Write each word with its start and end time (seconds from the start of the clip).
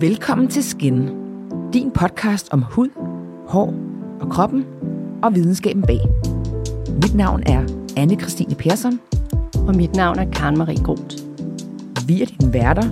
Velkommen 0.00 0.48
til 0.48 0.64
Skin, 0.64 1.08
din 1.72 1.90
podcast 1.90 2.48
om 2.52 2.62
hud, 2.62 2.88
hår 3.48 3.74
og 4.20 4.30
kroppen 4.30 4.64
og 5.22 5.34
videnskaben 5.34 5.82
bag. 5.82 6.00
Mit 7.02 7.14
navn 7.14 7.42
er 7.46 7.64
anne 7.96 8.20
Christine 8.20 8.54
Persson. 8.54 9.00
Og 9.68 9.76
mit 9.76 9.96
navn 9.96 10.18
er 10.18 10.30
Karen 10.30 10.58
Marie 10.58 10.84
Groth. 10.84 11.16
Vi 12.06 12.22
er 12.22 12.26
dine 12.26 12.52
værter, 12.52 12.90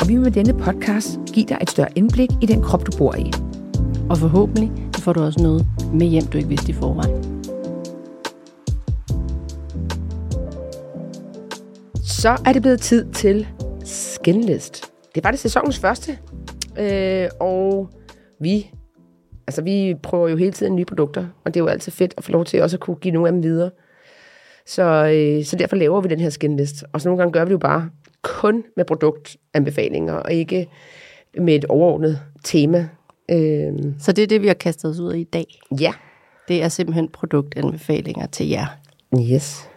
og 0.00 0.08
vi 0.08 0.14
vil 0.14 0.22
med 0.22 0.30
denne 0.30 0.54
podcast 0.54 1.18
give 1.32 1.46
dig 1.46 1.58
et 1.62 1.70
større 1.70 1.98
indblik 1.98 2.30
i 2.42 2.46
den 2.46 2.62
krop, 2.62 2.86
du 2.86 2.98
bor 2.98 3.14
i. 3.14 3.32
Og 4.10 4.18
forhåbentlig 4.18 4.72
får 4.98 5.12
du 5.12 5.22
også 5.22 5.42
noget 5.42 5.66
med 5.92 6.06
hjem, 6.06 6.26
du 6.26 6.38
ikke 6.38 6.48
vidste 6.48 6.70
i 6.70 6.74
forvejen. 6.74 7.44
Så 12.04 12.36
er 12.46 12.52
det 12.52 12.62
blevet 12.62 12.80
tid 12.80 13.12
til 13.12 13.46
Skinlist. 13.84 14.93
Det 15.14 15.24
var 15.24 15.30
det 15.30 15.40
sæsonens 15.40 15.78
første, 15.78 16.18
øh, 16.78 17.28
og 17.40 17.90
vi, 18.40 18.70
altså 19.46 19.62
vi 19.62 19.94
prøver 20.02 20.28
jo 20.28 20.36
hele 20.36 20.52
tiden 20.52 20.76
nye 20.76 20.84
produkter, 20.84 21.26
og 21.44 21.54
det 21.54 21.60
er 21.60 21.64
jo 21.64 21.68
altid 21.68 21.92
fedt 21.92 22.14
at 22.16 22.24
få 22.24 22.32
lov 22.32 22.44
til 22.44 22.62
også 22.62 22.76
at 22.76 22.80
kunne 22.80 22.96
give 22.96 23.14
nogle 23.14 23.28
af 23.28 23.32
dem 23.32 23.42
videre. 23.42 23.70
Så, 24.66 24.82
øh, 24.82 25.44
så 25.44 25.56
derfor 25.56 25.76
laver 25.76 26.00
vi 26.00 26.08
den 26.08 26.20
her 26.20 26.30
skinlist. 26.30 26.84
Og 26.92 27.00
så 27.00 27.08
nogle 27.08 27.18
gange 27.18 27.32
gør 27.32 27.44
vi 27.44 27.48
det 27.48 27.52
jo 27.52 27.58
bare 27.58 27.90
kun 28.22 28.64
med 28.76 28.84
produktanbefalinger, 28.84 30.14
og 30.14 30.32
ikke 30.32 30.68
med 31.38 31.54
et 31.54 31.64
overordnet 31.64 32.20
tema. 32.44 32.88
Øh, 33.30 33.72
Så 33.98 34.12
det 34.12 34.22
er 34.22 34.26
det, 34.26 34.42
vi 34.42 34.46
har 34.46 34.54
kastet 34.54 34.90
os 34.90 34.98
ud 35.00 35.14
i 35.14 35.20
i 35.20 35.24
dag. 35.24 35.46
ja, 35.80 35.92
Det 36.48 36.62
er 36.62 36.68
simpelthen 36.68 37.08
produktanbefalinger 37.08 38.26
til 38.26 38.48
jer. 38.48 38.66
yes. 39.20 39.68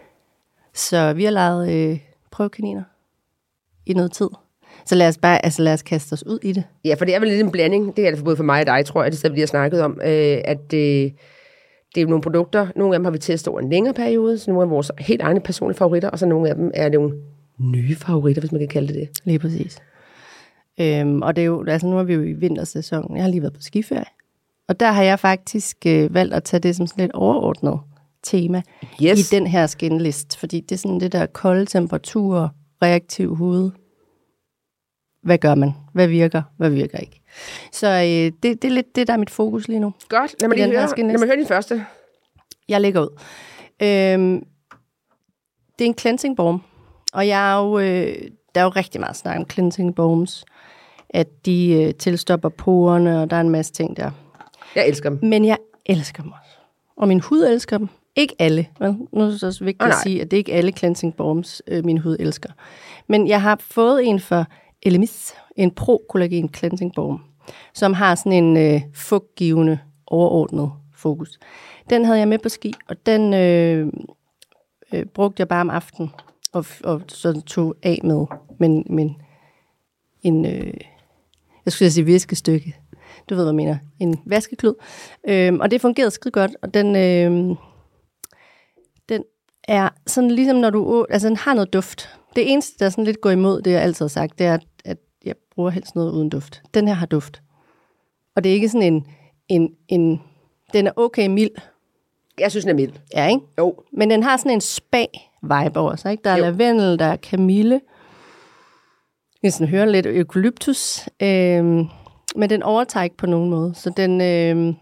Så 0.74 1.14
vi 1.14 1.24
har 1.24 1.32
lavet 1.32 1.72
øh, 1.72 2.00
prøvekaniner 2.32 2.84
i 3.86 3.94
noget 3.94 4.12
tid. 4.12 4.30
Så 4.88 4.96
lad 4.96 5.08
os 5.08 5.18
bare, 5.18 5.46
altså 5.46 5.62
lad 5.62 5.74
os 5.74 5.82
kaste 5.82 6.14
os 6.14 6.26
ud 6.26 6.40
i 6.44 6.52
det. 6.52 6.64
Ja, 6.86 6.94
for 6.94 7.06
det 7.06 7.16
er 7.16 7.20
vel 7.20 7.30
lidt 7.30 7.42
en 7.42 7.52
blanding. 7.52 7.98
Det 7.98 8.06
er 8.06 8.10
det 8.10 8.18
for 8.18 8.26
både 8.26 8.36
for 8.38 8.44
mig 8.44 8.62
og 8.62 8.66
dig, 8.68 8.86
tror 8.86 9.04
jeg, 9.04 9.12
det 9.12 9.24
er 9.24 9.28
det, 9.30 9.36
vi 9.36 9.40
har 9.40 9.48
snakket 9.48 9.82
om. 9.82 9.92
Øh, 10.04 10.38
at 10.46 10.74
øh, 10.74 11.12
det 11.96 12.02
er 12.04 12.08
nogle 12.08 12.22
produkter. 12.22 12.68
Nogle 12.76 12.96
af 12.96 13.00
dem 13.00 13.06
har 13.06 13.12
vi 13.12 13.18
testet 13.18 13.48
over 13.48 13.60
en 13.60 13.70
længere 13.70 13.94
periode, 13.94 14.38
så 14.38 14.52
nogle 14.52 14.64
af 14.64 14.70
vores 14.70 14.92
helt 15.00 15.22
egne 15.22 15.40
personlige 15.40 15.78
favoritter, 15.78 16.10
og 16.10 16.20
så 16.20 16.26
nogle 16.26 16.50
af 16.50 16.56
dem 16.56 16.72
er 16.74 16.90
nogle 16.90 17.14
nye 17.60 17.96
favoritter, 17.96 18.42
hvis 18.42 18.52
man 18.52 18.60
kan 18.60 18.68
kalde 18.68 18.88
det 18.88 18.96
det. 18.96 19.10
Lige 19.24 19.40
præcis. 19.40 19.80
Øhm, 20.80 21.22
og 21.22 21.36
det 21.36 21.42
er 21.42 21.46
jo, 21.46 21.66
altså 21.68 21.88
nu 21.88 22.00
er 22.00 22.04
vi 22.04 22.14
jo 22.14 22.22
i 22.22 22.34
vintersæsonen. 22.34 23.16
Jeg 23.18 23.24
har 23.24 23.30
lige 23.30 23.42
været 23.42 23.54
på 23.54 23.62
skiferie. 23.62 24.06
Og 24.68 24.80
der 24.80 24.92
har 24.92 25.04
jeg 25.04 25.20
faktisk 25.20 25.78
øh, 25.88 26.14
valgt 26.14 26.34
at 26.34 26.44
tage 26.44 26.60
det 26.60 26.76
som 26.76 26.88
sådan 26.88 27.02
lidt 27.04 27.12
overordnet 27.14 27.80
tema 28.24 28.62
Yes. 29.04 29.32
i 29.32 29.36
den 29.36 29.48
her 29.48 29.68
skinlist. 29.68 30.38
Fordi 30.38 30.60
det 30.60 30.72
er 30.72 30.78
sådan 30.80 31.00
det 31.00 31.12
der 31.12 31.26
kolde 31.26 31.66
temperaturer, 31.66 32.50
reaktiv 32.82 33.36
hud. 33.36 33.72
Hvad 35.28 35.38
gør 35.38 35.56
man? 35.56 35.74
Hvad 35.94 36.08
virker? 36.08 36.42
Hvad 36.58 36.70
virker 36.70 36.98
ikke? 36.98 37.22
Så 37.72 37.88
øh, 37.88 38.32
det, 38.44 38.44
det 38.44 38.64
er 38.64 38.70
lidt 38.70 38.96
det, 38.96 39.08
der 39.08 39.14
er 39.14 39.18
mit 39.18 39.30
fokus 39.30 39.68
lige 39.68 39.80
nu. 39.80 39.94
Godt. 40.10 40.36
Lad 40.42 40.50
mig 40.50 40.58
lige 40.58 40.68
høre, 40.68 40.88
lad 40.98 41.18
mig 41.18 41.28
høre 41.28 41.38
din 41.38 41.48
første. 41.48 41.86
Jeg 42.70 42.82
lægger 42.82 43.02
ud. 43.02 43.20
Øhm, 43.82 44.46
det 45.80 45.86
er 45.86 45.90
en 45.90 45.98
cleansing 45.98 46.38
balm, 46.38 46.60
og 47.14 47.28
jeg 47.28 47.52
er 47.52 47.64
jo, 47.64 47.80
øh, 47.80 48.16
der 48.56 48.62
er 48.62 48.64
jo 48.64 48.70
rigtig 48.70 49.02
meget 49.02 49.16
snak 49.16 49.38
om 49.38 49.50
cleansing 49.50 49.96
balms, 49.96 50.46
at 51.10 51.46
de 51.46 51.84
øh, 51.84 51.94
tilstopper 51.94 52.50
porerne, 52.50 53.22
og 53.22 53.30
der 53.30 53.36
er 53.36 53.42
en 53.42 53.50
masse 53.50 53.74
ting 53.74 53.98
der. 53.98 54.12
Jeg 54.76 54.88
elsker 54.88 55.10
dem. 55.10 55.20
Men 55.22 55.46
jeg 55.46 55.58
elsker 55.86 56.24
dem 56.24 56.32
også. 56.32 56.58
Og 56.98 57.08
min 57.08 57.20
hud 57.20 57.44
elsker 57.44 57.78
dem. 57.78 57.88
Ikke 58.16 58.36
alle. 58.40 58.68
Vel? 58.80 58.96
Nu 59.12 59.22
er 59.22 59.26
det 59.26 59.44
også 59.44 59.64
vigtigt 59.64 59.84
Åh, 59.84 59.90
at 59.90 59.96
sige, 60.04 60.22
at 60.22 60.32
det 60.32 60.38
er 60.38 60.40
ikke 60.40 60.54
alle 60.54 60.72
cleansing 60.72 61.16
balms, 61.16 61.62
øh, 61.68 61.86
min 61.86 61.98
hud 61.98 62.18
elsker. 62.20 62.50
Men 63.08 63.28
jeg 63.28 63.42
har 63.42 63.58
fået 63.60 64.08
en 64.08 64.20
for 64.20 64.46
Elemis, 64.88 65.34
en 65.56 65.72
pro-kollagen 65.72 66.50
cleansing 66.54 66.94
balm, 66.96 67.20
som 67.74 67.94
har 67.94 68.16
sådan 68.16 68.32
en 68.32 68.58
øh, 68.58 68.82
fugtgivende, 68.94 69.80
overordnet 70.08 70.72
fokus. 70.96 71.40
Den 71.90 72.06
havde 72.06 72.20
jeg 72.20 72.28
med 72.28 72.40
på 72.40 72.50
ski, 72.50 72.74
og 72.90 73.06
den 73.06 73.34
øh, 73.34 73.88
øh, 74.94 75.06
brugte 75.06 75.42
jeg 75.42 75.48
bare 75.48 75.62
om 75.62 75.70
aftenen, 75.70 76.12
og, 76.54 76.66
og 76.84 77.02
så 77.08 77.42
tog 77.42 77.76
af 77.84 78.00
med, 78.04 78.26
men, 78.60 78.86
men 78.90 79.16
en, 80.24 80.46
øh, 80.46 80.74
jeg 81.66 81.74
skulle 81.74 81.92
sige 81.92 82.06
viskestykke, 82.06 82.76
du 83.30 83.36
ved, 83.36 83.44
hvad 83.44 83.54
jeg 83.54 83.56
mener, 83.56 83.78
en 84.00 84.20
vaskeklud. 84.26 84.74
Øh, 85.28 85.54
og 85.54 85.72
det 85.72 85.82
fungerede 85.82 86.12
skide 86.12 86.32
godt, 86.32 86.52
og 86.62 86.74
den, 86.74 86.96
øh, 86.96 87.58
den 89.10 89.24
er 89.64 89.90
sådan 90.08 90.32
ligesom 90.32 90.58
når 90.58 90.70
du, 90.70 91.06
altså 91.10 91.28
den 91.28 91.38
har 91.38 91.54
noget 91.54 91.74
duft. 91.74 92.17
Det 92.36 92.52
eneste, 92.52 92.84
der 92.84 92.90
sådan 92.90 93.04
lidt 93.04 93.22
går 93.22 93.30
imod, 93.30 93.62
det 93.62 93.72
jeg 93.72 93.82
altid 93.82 94.04
har 94.06 94.10
sagt, 94.10 94.40
det 94.40 94.46
er, 94.48 94.58
at 94.86 94.98
jeg 95.26 95.36
bruger 95.56 95.70
helst 95.70 95.96
noget 95.96 96.12
uden 96.12 96.30
duft. 96.30 96.62
Den 96.74 96.88
her 96.88 96.96
har 96.96 97.06
duft. 97.06 97.42
Og 98.36 98.44
det 98.44 98.50
er 98.50 98.54
ikke 98.54 98.70
sådan 98.70 98.94
en, 98.94 99.06
en, 99.48 99.70
en 99.88 100.22
den 100.74 100.88
er 100.88 100.92
okay 100.96 101.28
mild, 101.28 101.52
Jeg 102.40 102.52
synes, 102.52 102.66
den 102.66 102.70
er 102.70 102.76
mild. 102.76 102.94
ja, 103.14 103.28
ikke? 103.28 103.42
Jo. 103.58 103.76
Men 103.94 104.10
den 104.10 104.24
har 104.24 104.38
sådan 104.38 104.52
en 104.52 104.62
spag-vibe 104.62 105.78
over 105.80 105.96
sig, 105.96 106.12
ikke? 106.12 106.24
Der 106.24 106.30
er 106.30 106.38
Jo. 106.38 106.42
lavendel, 106.44 107.00
der 107.00 107.06
er 107.06 107.16
kamille. 107.16 107.82
Jeg 109.44 109.54
sådan 109.54 109.68
hører 109.68 109.86
lidt 109.86 110.06
eukalyptus. 110.06 111.10
Øhm, 111.22 111.86
men 112.36 112.50
den 112.50 112.64
overtager 112.64 113.04
ikke 113.04 113.18
på 113.18 113.26
nogen 113.26 113.50
måde. 113.50 113.74
Så 113.76 113.90
den, 113.98 114.22
øhm, 114.22 114.76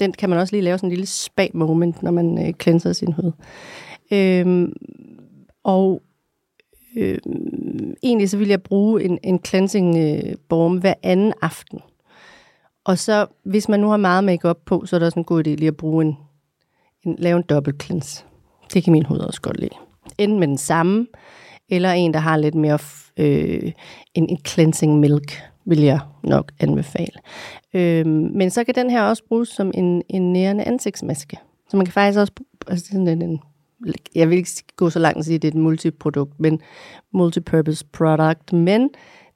den 0.00 0.12
kan 0.12 0.30
man 0.30 0.38
også 0.38 0.54
lige 0.56 0.62
lave 0.62 0.78
sådan 0.78 0.86
en 0.88 0.90
lille 0.90 1.06
spag-moment, 1.06 2.02
når 2.02 2.10
man 2.10 2.46
øh, 2.48 2.54
cleanser 2.62 2.92
sin 2.92 3.12
hud. 3.12 3.32
Øhm, 4.12 4.72
og 5.64 6.02
Øh, 6.96 7.18
egentlig 8.02 8.30
så 8.30 8.36
vil 8.36 8.48
jeg 8.48 8.62
bruge 8.62 9.04
en, 9.04 9.18
en 9.22 9.40
cleansing 9.46 9.96
øh, 9.96 10.34
balm 10.48 10.78
hver 10.78 10.94
anden 11.02 11.32
aften. 11.42 11.78
Og 12.84 12.98
så, 12.98 13.26
hvis 13.44 13.68
man 13.68 13.80
nu 13.80 13.88
har 13.88 13.96
meget 13.96 14.24
makeup 14.24 14.58
på, 14.66 14.86
så 14.86 14.96
er 14.96 14.98
det 14.98 15.06
også 15.06 15.18
en 15.18 15.24
god 15.24 15.46
idé 15.46 15.50
lige 15.50 15.68
at 15.68 15.76
bruge 15.76 16.04
en, 16.04 16.16
en, 17.02 17.16
lave 17.18 17.36
en 17.36 17.44
dobbelt 17.48 17.82
cleanse. 17.82 18.24
Det 18.74 18.84
kan 18.84 18.92
min 18.92 19.04
hud 19.04 19.18
også 19.18 19.40
godt 19.40 19.60
lide. 19.60 19.74
Enten 20.18 20.40
med 20.40 20.48
den 20.48 20.58
samme, 20.58 21.06
eller 21.68 21.92
en, 21.92 22.14
der 22.14 22.20
har 22.20 22.36
lidt 22.36 22.54
mere 22.54 22.78
øh, 23.16 23.72
en, 24.14 24.28
en 24.28 24.38
cleansing 24.46 25.00
milk, 25.00 25.42
vil 25.64 25.80
jeg 25.80 26.00
nok 26.22 26.52
anbefale. 26.60 27.18
Øh, 27.74 28.06
men 28.06 28.50
så 28.50 28.64
kan 28.64 28.74
den 28.74 28.90
her 28.90 29.02
også 29.02 29.22
bruges 29.28 29.48
som 29.48 29.70
en, 29.74 30.02
en 30.08 30.32
nærende 30.32 30.64
ansigtsmaske. 30.64 31.36
Så 31.70 31.76
man 31.76 31.86
kan 31.86 31.92
faktisk 31.92 32.18
også, 32.18 32.32
bru- 32.40 32.70
altså 32.70 32.86
sådan 32.86 33.08
en, 33.08 33.22
en, 33.22 33.40
jeg 34.14 34.30
vil 34.30 34.38
ikke 34.38 34.50
gå 34.76 34.90
så 34.90 34.98
langt 34.98 35.18
og 35.18 35.24
sige, 35.24 35.34
at 35.34 35.42
det 35.42 35.48
er 35.48 35.52
et 35.52 35.62
multiprodukt, 35.62 36.40
men 36.40 36.60
multipurpose 37.12 37.84
product, 37.92 38.52
men 38.52 38.90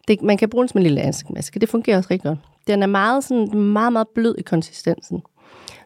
det, 0.09 0.23
man 0.23 0.37
kan 0.37 0.49
bruge 0.49 0.63
den 0.63 0.69
som 0.69 0.79
en 0.79 0.83
lille 0.83 1.01
ansigtsmaske. 1.01 1.61
Det 1.61 1.69
fungerer 1.69 1.97
også 1.97 2.09
rigtig 2.11 2.29
godt. 2.29 2.39
Den 2.67 2.83
er 2.83 2.87
meget, 2.87 3.25
sådan, 3.25 3.59
meget, 3.59 3.93
meget 3.93 4.09
blød 4.09 4.35
i 4.39 4.43
konsistensen. 4.43 5.23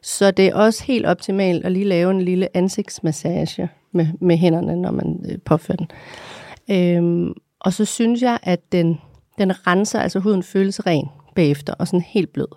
Så 0.03 0.31
det 0.31 0.47
er 0.47 0.55
også 0.55 0.85
helt 0.85 1.07
optimalt 1.07 1.65
at 1.65 1.73
lige 1.73 1.85
lave 1.85 2.11
en 2.11 2.23
lille 2.23 2.57
ansigtsmassage 2.57 3.69
med, 3.93 4.07
med 4.21 4.37
hænderne, 4.37 4.77
når 4.77 4.91
man 4.91 5.25
øh, 5.31 5.39
påfører 5.39 5.77
den. 5.77 5.89
Øhm, 6.71 7.33
og 7.61 7.73
så 7.73 7.85
synes 7.85 8.23
jeg, 8.23 8.39
at 8.43 8.73
den, 8.73 9.01
den 9.39 9.67
renser, 9.67 10.01
altså 10.01 10.19
huden 10.19 10.43
føles 10.43 10.87
ren 10.87 11.09
bagefter, 11.35 11.75
og 11.75 11.87
sådan 11.87 12.01
helt 12.01 12.33
blød. 12.33 12.49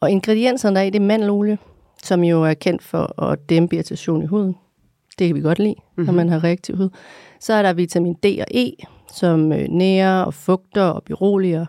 Og 0.00 0.10
ingredienserne 0.10 0.76
der 0.76 0.82
er 0.82 0.86
i, 0.86 0.90
det 0.90 1.00
er 1.02 1.06
mandelolie, 1.06 1.58
som 2.02 2.24
jo 2.24 2.44
er 2.44 2.54
kendt 2.54 2.82
for 2.82 3.22
at 3.22 3.48
dæmpe 3.48 3.76
irritation 3.76 4.22
i 4.22 4.26
huden. 4.26 4.56
Det 5.18 5.26
kan 5.26 5.36
vi 5.36 5.40
godt 5.40 5.58
lide, 5.58 5.74
mm-hmm. 5.78 6.04
når 6.04 6.12
man 6.12 6.28
har 6.28 6.44
reaktiv 6.44 6.76
hud. 6.76 6.88
Så 7.40 7.52
er 7.52 7.62
der 7.62 7.72
vitamin 7.72 8.14
D 8.14 8.24
og 8.24 8.46
E, 8.50 8.70
som 9.12 9.52
øh, 9.52 9.68
nærer 9.68 10.22
og 10.22 10.34
fugter 10.34 10.82
og 10.82 11.02
beroliger. 11.02 11.66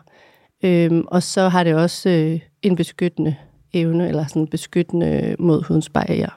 Øhm, 0.64 1.04
og 1.08 1.24
så 1.24 1.50
har 1.50 1.64
det 1.64 1.76
også 1.76 2.10
øh, 2.10 2.40
en 2.62 2.76
beskyttende 2.76 3.36
evne, 3.74 4.08
eller 4.08 4.28
sådan 4.28 4.48
beskyttende 4.48 5.36
mod 5.40 5.64
hudens 5.64 5.90
barriere. 5.90 6.30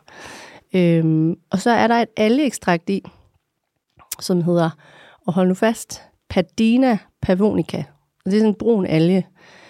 Øhm, 0.75 1.37
og 1.50 1.59
så 1.59 1.71
er 1.71 1.87
der 1.87 1.94
et 1.94 2.09
algeekstrakt 2.16 2.91
i, 2.91 3.03
som 4.21 4.42
hedder, 4.42 4.71
og 5.27 5.32
hold 5.34 5.48
nu 5.48 5.54
fast, 5.54 6.03
Padina 6.28 6.98
pavonica. 7.22 7.84
Det 8.25 8.34
er 8.34 8.38
sådan 8.38 8.48
en 8.48 8.54
brun 8.54 8.87
alge, 8.87 9.27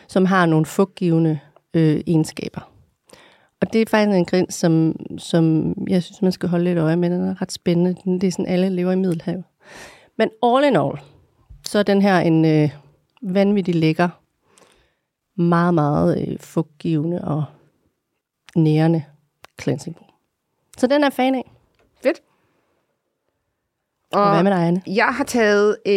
som 0.09 0.25
har 0.25 0.47
nogle 0.47 0.67
fugtgivende 0.67 1.39
øh, 1.75 2.01
egenskaber. 2.07 2.70
Og 3.61 3.73
det 3.73 3.83
er 3.83 3.87
faktisk 3.89 4.09
en 4.13 4.17
ingrediens, 4.19 4.55
som, 4.55 4.97
som 5.19 5.75
jeg 5.89 6.03
synes, 6.03 6.23
man 6.23 6.33
skal 6.33 6.49
holde 6.49 6.65
lidt 6.65 6.79
øje 6.79 6.97
med. 6.97 7.11
Den 7.11 7.29
er 7.29 7.43
ret 7.43 7.53
spændende. 7.53 7.97
Den- 8.05 8.21
Det 8.21 8.27
er 8.27 8.31
sådan, 8.33 8.47
alle 8.47 8.69
lever 8.69 8.93
i 8.93 8.97
Middelhavet. 8.97 9.45
Men 10.19 10.31
all 10.43 10.65
in 10.65 10.77
all, 10.77 10.99
så 11.67 11.79
er 11.79 11.83
den 11.83 12.03
her 12.03 12.19
en 12.19 12.45
øh, 12.45 12.71
vanvittig 13.23 13.75
lækker, 13.75 14.09
meget, 15.43 15.75
meget 15.75 16.29
øh, 16.29 16.39
fugtgivende 16.41 17.25
og 17.25 17.45
nærende 18.57 19.05
cleansing 19.63 19.97
balm. 19.97 20.07
Så 20.79 20.87
den 20.87 21.05
er 21.05 21.11
fan 21.11 21.35
af. 21.35 21.53
Fedt. 22.03 22.21
Og 24.13 24.33
hvad 24.33 24.43
med 24.43 24.51
dig, 24.53 24.67
Anne? 24.67 24.83
Jeg 24.87 25.07
har 25.15 25.25
taget, 25.25 25.77
øh, 25.87 25.93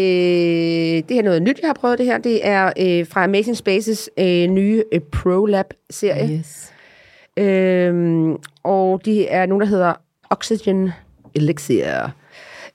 det 1.07 1.11
her 1.11 1.19
er 1.19 1.23
noget 1.23 1.41
nyt, 1.41 1.59
jeg 1.61 1.69
har 1.69 1.73
prøvet 1.73 1.97
det 1.97 2.05
her, 2.05 2.17
det 2.17 2.47
er 2.47 2.65
øh, 2.79 3.07
fra 3.07 3.23
Amazing 3.23 3.57
Spaces 3.57 4.09
øh, 4.19 4.47
nye 4.47 4.83
øh, 4.91 5.01
ProLab-serie. 5.01 6.37
Yes. 6.39 6.72
Øhm, 7.37 8.35
og 8.63 9.01
det 9.05 9.33
er 9.33 9.45
nogen, 9.45 9.61
der 9.61 9.67
hedder 9.67 9.93
Oxygen 10.29 10.91
Elixir. 11.35 12.09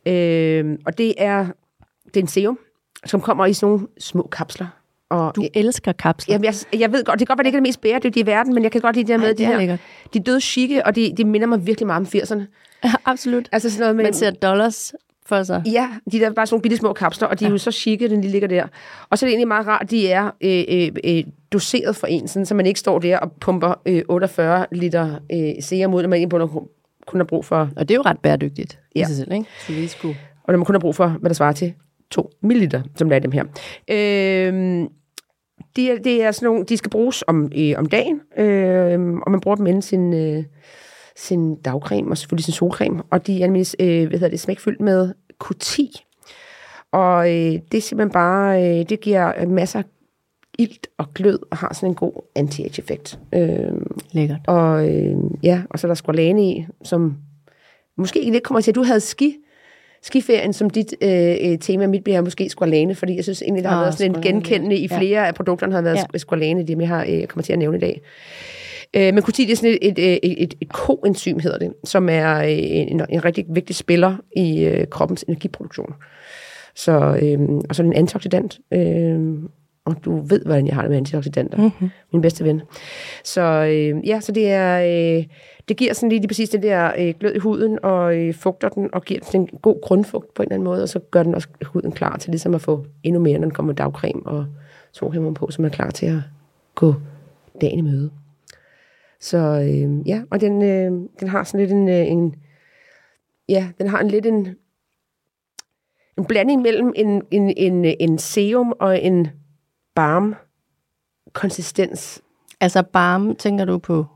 Øhm, 0.06 0.78
og 0.87 0.99
det 0.99 1.14
er, 1.19 1.46
det 2.06 2.16
er 2.16 2.20
en 2.20 2.26
serum, 2.26 2.58
som 3.06 3.20
kommer 3.20 3.46
i 3.46 3.52
sådan 3.52 3.72
nogle 3.72 3.87
små 4.00 4.28
kapsler. 4.32 4.66
Og 5.10 5.32
Du 5.37 5.44
elsker 5.55 5.93
kapsler. 5.93 6.34
Jamen, 6.34 6.44
jeg, 6.44 6.55
jeg 6.81 6.93
ved 6.93 7.05
godt, 7.05 7.19
det 7.19 7.26
kan 7.28 7.37
godt 7.37 7.38
være, 7.38 7.43
det 7.44 7.49
ikke 7.49 7.56
er 7.56 7.60
det 7.60 7.69
mest 7.69 7.81
bæredygtige 7.81 8.22
i 8.22 8.26
verden, 8.26 8.55
men 8.55 8.62
jeg 8.62 8.72
kan 8.72 8.81
godt 8.81 8.96
lide 8.96 9.06
det 9.06 9.12
der 9.12 9.19
med, 9.19 9.26
Ej, 9.26 9.32
de 9.32 9.38
det 9.38 9.44
er 9.46 9.50
her, 9.50 9.58
lækkert. 9.58 9.81
de 10.14 10.19
er 10.19 10.22
døde 10.22 10.40
chique, 10.40 10.87
og 10.87 10.96
de, 10.96 11.14
de 11.16 11.25
minder 11.25 11.46
mig 11.46 11.66
virkelig 11.66 11.87
meget 11.87 12.00
om 12.00 12.06
80'erne. 12.20 12.43
Ja, 12.84 12.93
absolut. 13.12 13.49
Altså 13.52 13.70
sådan 13.70 13.81
noget 13.81 13.96
med... 13.96 14.05
Man 14.05 14.14
ser 14.14 14.31
dollars 14.31 14.94
for 15.29 15.43
sig. 15.43 15.63
Ja, 15.67 15.89
de 16.13 16.21
der 16.21 16.33
bare 16.33 16.47
sådan 16.47 16.55
nogle 16.55 16.63
bitte 16.63 16.77
små 16.77 16.93
kapsler, 16.93 17.29
og 17.29 17.41
de 17.41 17.45
er 17.45 17.51
jo 17.51 17.59
så 17.59 17.71
chique, 17.71 18.09
den 18.09 18.23
de 18.23 18.29
ligger 18.29 18.49
der. 18.49 18.67
Og 19.11 19.19
så 19.19 19.27
er 19.27 19.29
det 19.29 19.33
egentlig 19.33 19.49
meget 19.49 19.67
rart, 19.67 19.83
at 19.83 19.91
de 19.91 20.11
er 20.11 20.31
øh, 20.41 20.65
øh, 20.69 20.91
øh, 21.05 21.25
doseret 21.53 21.97
for 21.97 22.07
en, 22.07 22.29
sådan, 22.29 22.47
så 22.47 22.55
man 22.55 22.67
ikke 22.67 22.81
står 22.81 22.99
der 22.99 23.19
og 23.19 23.33
pumper 23.33 23.81
øh, 23.87 24.03
48 24.09 24.67
liter 24.73 25.19
øh, 25.33 25.63
serum 25.63 25.95
ud, 25.95 26.03
når 26.03 26.09
man 26.09 26.19
egentlig 26.19 26.61
kun 27.07 27.21
har 27.21 27.25
brug 27.25 27.45
for, 27.45 27.71
Og 27.77 27.89
det 27.89 27.95
er 27.95 27.99
jo 27.99 28.03
ret 28.03 28.19
bæredygtigt 28.19 28.79
ja. 28.95 29.01
Ja. 29.01 29.05
i 29.05 29.07
sig 29.07 29.17
selv, 29.17 29.33
ikke? 29.33 29.47
Så 29.67 29.73
vi 29.73 29.87
skulle... 29.87 30.17
og 30.45 30.53
når 30.53 30.59
man 30.59 30.65
kun 30.65 30.75
har 30.75 30.81
brug 30.81 30.95
for, 30.95 31.07
hvad 31.07 31.31
der 31.31 31.35
svarer 31.35 31.53
til 31.53 31.75
2 32.11 32.31
ml, 32.43 32.71
som 32.97 33.09
der 33.09 33.17
er 33.17 33.21
dem 33.21 33.33
her. 33.33 33.45
Øh, 33.91 34.89
de, 35.77 35.91
er, 35.91 35.99
det 36.05 36.23
er 36.23 36.31
sådan 36.31 36.47
nogle, 36.47 36.65
de 36.65 36.77
skal 36.77 36.91
bruges 36.91 37.25
om, 37.27 37.53
øh, 37.57 37.75
om 37.77 37.87
dagen, 37.87 38.21
øh, 38.39 39.15
og 39.27 39.31
man 39.31 39.41
bruger 39.41 39.57
dem 39.57 39.67
inden 39.67 39.83
sin, 39.83 40.13
øh, 40.15 40.45
sin 41.19 41.55
dagcreme, 41.56 42.11
og 42.11 42.19
selvfølgelig 42.19 42.44
sin 42.44 42.55
solcreme, 42.55 43.03
og 43.11 43.26
de 43.26 43.43
er 43.43 43.47
nemlig, 43.47 43.67
øh, 43.81 44.09
hvad 44.09 44.19
hedder 44.19 44.29
det, 44.31 44.41
smækfyldt 44.41 44.81
med 44.81 45.12
Q10. 45.44 46.05
Og 46.93 47.31
øh, 47.31 47.53
det 47.73 47.79
er 47.79 47.82
simpelthen 47.82 48.12
bare, 48.12 48.62
øh, 48.81 48.88
det 48.88 49.00
giver 49.00 49.47
masser 49.47 49.79
af 49.79 49.85
ilt 50.59 50.87
og 50.99 51.15
glød, 51.15 51.38
og 51.50 51.56
har 51.56 51.75
sådan 51.75 51.88
en 51.88 51.94
god 51.94 52.12
anti-age-effekt. 52.35 53.19
Øh, 53.35 53.73
Lækkert. 54.12 54.38
og 54.47 54.88
øh, 54.88 55.17
ja, 55.43 55.62
og 55.70 55.79
så 55.79 55.87
er 55.87 55.88
der 55.88 55.94
squalane 55.94 56.43
i, 56.50 56.67
som 56.85 57.17
måske 57.97 58.31
lidt 58.31 58.44
kommer 58.44 58.61
til, 58.61 58.70
at 58.70 58.75
du 58.75 58.82
havde 58.82 59.00
ski, 59.00 59.37
skiferien 60.03 60.53
som 60.53 60.70
dit 60.70 60.94
øh, 61.00 61.37
øh, 61.43 61.59
tema. 61.59 61.87
Mit 61.87 62.05
bliver 62.05 62.20
måske 62.20 62.49
squalane, 62.49 62.94
fordi 62.94 63.17
jeg 63.17 63.25
synes 63.25 63.43
egentlig, 63.43 63.65
der 63.65 63.70
har 63.70 63.76
Ah, 63.76 63.82
været 63.82 63.94
sådan 63.94 64.17
en 64.17 64.23
genkendende 64.23 64.76
i 64.76 64.87
ja. 64.91 64.99
flere 64.99 65.26
af 65.29 65.35
produkterne, 65.35 65.73
har 65.75 65.82
været 65.82 65.97
Ja. 65.97 66.03
ja. 66.12 66.19
squalane, 66.19 66.62
dem 66.67 66.81
jeg 66.81 66.88
har 66.88 67.06
øh, 67.09 67.26
kommer 67.26 67.43
til 67.43 67.53
at 67.53 67.59
nævne 67.59 67.76
i 67.76 67.81
dag. 67.81 68.00
Øh, 68.94 69.14
men 69.14 69.19
Q10 69.19 69.37
det 69.37 69.50
er 69.50 69.56
sådan 69.56 69.79
et, 69.82 69.99
et, 69.99 70.19
et, 70.23 70.43
et, 70.43 70.55
et 70.61 70.73
koenzym, 70.73 71.38
hedder 71.38 71.58
det, 71.58 71.73
som 71.85 72.08
er 72.08 72.38
øh, 72.38 72.49
en, 72.49 73.02
en 73.08 73.25
rigtig 73.25 73.44
vigtig 73.49 73.76
spiller 73.76 74.17
i 74.37 74.64
øh, 74.64 74.87
kroppens 74.87 75.25
energiproduktion. 75.29 75.94
Så, 76.75 77.19
øh, 77.23 77.38
og 77.69 77.75
så 77.75 77.82
er 77.82 77.85
det 77.85 77.93
en 77.93 77.99
antioxidant, 77.99 78.58
øh, 78.73 79.38
og 79.85 80.05
du 80.05 80.20
ved, 80.20 80.44
hvordan 80.44 80.67
jeg 80.67 80.75
har 80.75 80.82
det 80.82 80.90
med 80.90 80.99
antioxidanter. 80.99 81.58
Mm-hmm. 81.58 81.90
Min 82.12 82.23
bedste 82.23 82.44
ven. 82.44 82.62
Så 83.25 83.43
øh, 83.43 84.08
ja, 84.08 84.20
så 84.20 84.32
det 84.32 84.50
er... 84.50 85.19
Øh, 85.19 85.25
det 85.69 85.76
giver 85.76 85.93
sådan 85.93 86.08
lige, 86.08 86.20
lige 86.20 86.29
præcis 86.29 86.49
det 86.49 86.62
der 86.62 86.93
øh, 86.99 87.14
glød 87.20 87.34
i 87.34 87.38
huden, 87.38 87.79
og 87.82 88.17
øh, 88.17 88.34
fugter 88.34 88.69
den, 88.69 88.88
og 88.93 89.05
giver 89.05 89.20
den 89.20 89.41
en 89.41 89.46
god 89.62 89.81
grundfugt 89.82 90.34
på 90.34 90.43
en 90.43 90.46
eller 90.46 90.55
anden 90.55 90.64
måde, 90.64 90.82
og 90.82 90.88
så 90.88 90.99
gør 90.99 91.23
den 91.23 91.34
også 91.34 91.49
huden 91.62 91.93
klar 91.93 92.17
til 92.17 92.31
ligesom 92.31 92.55
at 92.55 92.61
få 92.61 92.87
endnu 93.02 93.20
mere, 93.20 93.38
når 93.38 93.44
den 93.44 93.55
kommer 93.55 93.73
dagcreme 93.73 94.26
og 94.26 94.46
solcreme 94.93 95.34
på, 95.34 95.50
så 95.50 95.62
man 95.62 95.70
er 95.70 95.75
klar 95.75 95.91
til 95.91 96.06
at 96.06 96.19
gå 96.75 96.94
dagen 97.61 97.79
i 97.79 97.82
møde. 97.82 98.11
Så 99.20 99.38
øh, 99.38 100.09
ja, 100.09 100.23
og 100.31 100.41
den, 100.41 100.62
øh, 100.62 100.93
den 101.20 101.29
har 101.29 101.44
sådan 101.44 101.61
lidt 101.61 101.73
en, 101.73 101.88
øh, 101.88 102.06
en 102.06 102.35
ja, 103.49 103.69
den 103.79 103.88
har 103.88 103.99
en 104.00 104.09
lidt 104.09 104.26
en, 104.26 104.49
en 106.19 106.25
blanding 106.25 106.62
mellem 106.62 106.93
en, 106.97 107.23
en, 107.31 107.53
en, 107.56 107.85
en 108.00 108.19
serum 108.19 108.73
og 108.81 109.03
en 109.03 109.29
balm 109.94 110.35
konsistens. 111.32 112.23
Altså 112.61 112.82
barm, 112.82 113.37
tænker 113.37 113.65
du 113.65 113.79
på? 113.79 114.06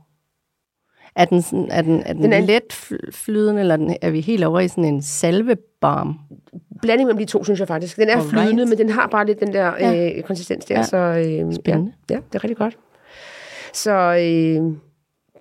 Er 1.17 1.25
den, 1.25 1.43
sådan, 1.43 1.69
er 1.71 1.83
den, 1.83 2.03
er 2.03 2.13
den, 2.13 2.23
Den 2.23 2.33
er- 2.33 2.41
let 2.41 2.63
fl- 2.73 3.11
flydende, 3.13 3.61
eller 3.61 3.75
er 3.75 3.77
den, 3.79 3.97
er 4.03 4.11
vi 4.11 4.21
helt 4.21 4.45
over 4.45 4.61
i 4.61 4.69
sådan 4.69 4.85
en 4.85 5.03
salvebarm? 5.03 6.15
Blanding 6.83 7.07
mellem 7.07 7.19
de 7.19 7.25
to, 7.25 7.45
synes 7.45 7.61
jeg 7.61 7.69
faktisk. 7.69 7.97
Den 7.97 8.09
er 8.09 8.13
Alright. 8.17 8.31
flydende, 8.31 8.67
men 8.67 8.79
den 8.79 8.89
har 8.91 9.07
bare 9.07 9.27
lidt 9.27 9.41
den 9.41 9.53
der 9.53 9.73
Ja. 9.79 10.17
øh, 10.17 10.23
konsistens 10.23 10.65
der. 10.65 10.77
Ja. 10.77 10.83
Så, 10.83 10.97
øh, 10.97 11.55
Spændende. 11.55 11.93
Ja, 12.11 12.15
ja, 12.15 12.21
det 12.33 12.35
er 12.35 12.45
rigtig 12.45 12.57
godt. 12.57 12.79
Så 13.75 13.91
øh, 13.93 14.77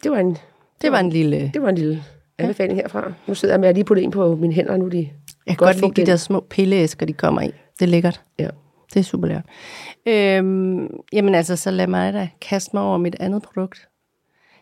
det 0.03 0.11
var 0.11 0.17
en, 0.17 0.37
Det 0.81 0.91
var 0.91 0.99
en 0.99 1.09
lille... 1.09 1.51
det 1.53 1.61
var 1.61 1.69
en 1.69 1.75
lille 1.75 2.03
anbefaling 2.37 2.79
herfra. 2.79 3.13
Nu 3.27 3.35
sidder 3.35 3.53
jeg 3.53 3.59
med 3.59 3.69
at 3.69 3.75
lige 3.75 3.85
putte 3.85 4.03
en 4.03 4.11
på 4.11 4.35
mine 4.35 4.53
hænder, 4.53 4.77
nu 4.77 4.87
de 4.87 4.97
Jeg 4.97 5.07
kan 5.47 5.55
godt 5.55 5.81
godt 5.81 5.95
lide 5.97 6.05
de 6.05 6.11
der 6.11 6.17
små 6.17 6.39
pilleæsker, 6.49 7.05
de 7.05 7.13
kommer 7.13 7.41
i. 7.41 7.51
Det 7.79 7.85
er 7.85 7.85
lækkert. 7.85 8.21
Ja. 8.39 8.47
Det 8.93 8.99
er 8.99 9.03
super 9.03 9.27
lækkert. 9.27 9.45
Øhm, 10.05 10.87
jamen 11.13 11.35
altså, 11.35 11.55
så 11.55 11.71
lad 11.71 11.87
mig 11.87 12.13
da 12.13 12.29
kaste 12.41 12.69
mig 12.73 12.83
over 12.83 12.97
mit 12.97 13.15
andet 13.19 13.41
produkt. 13.41 13.87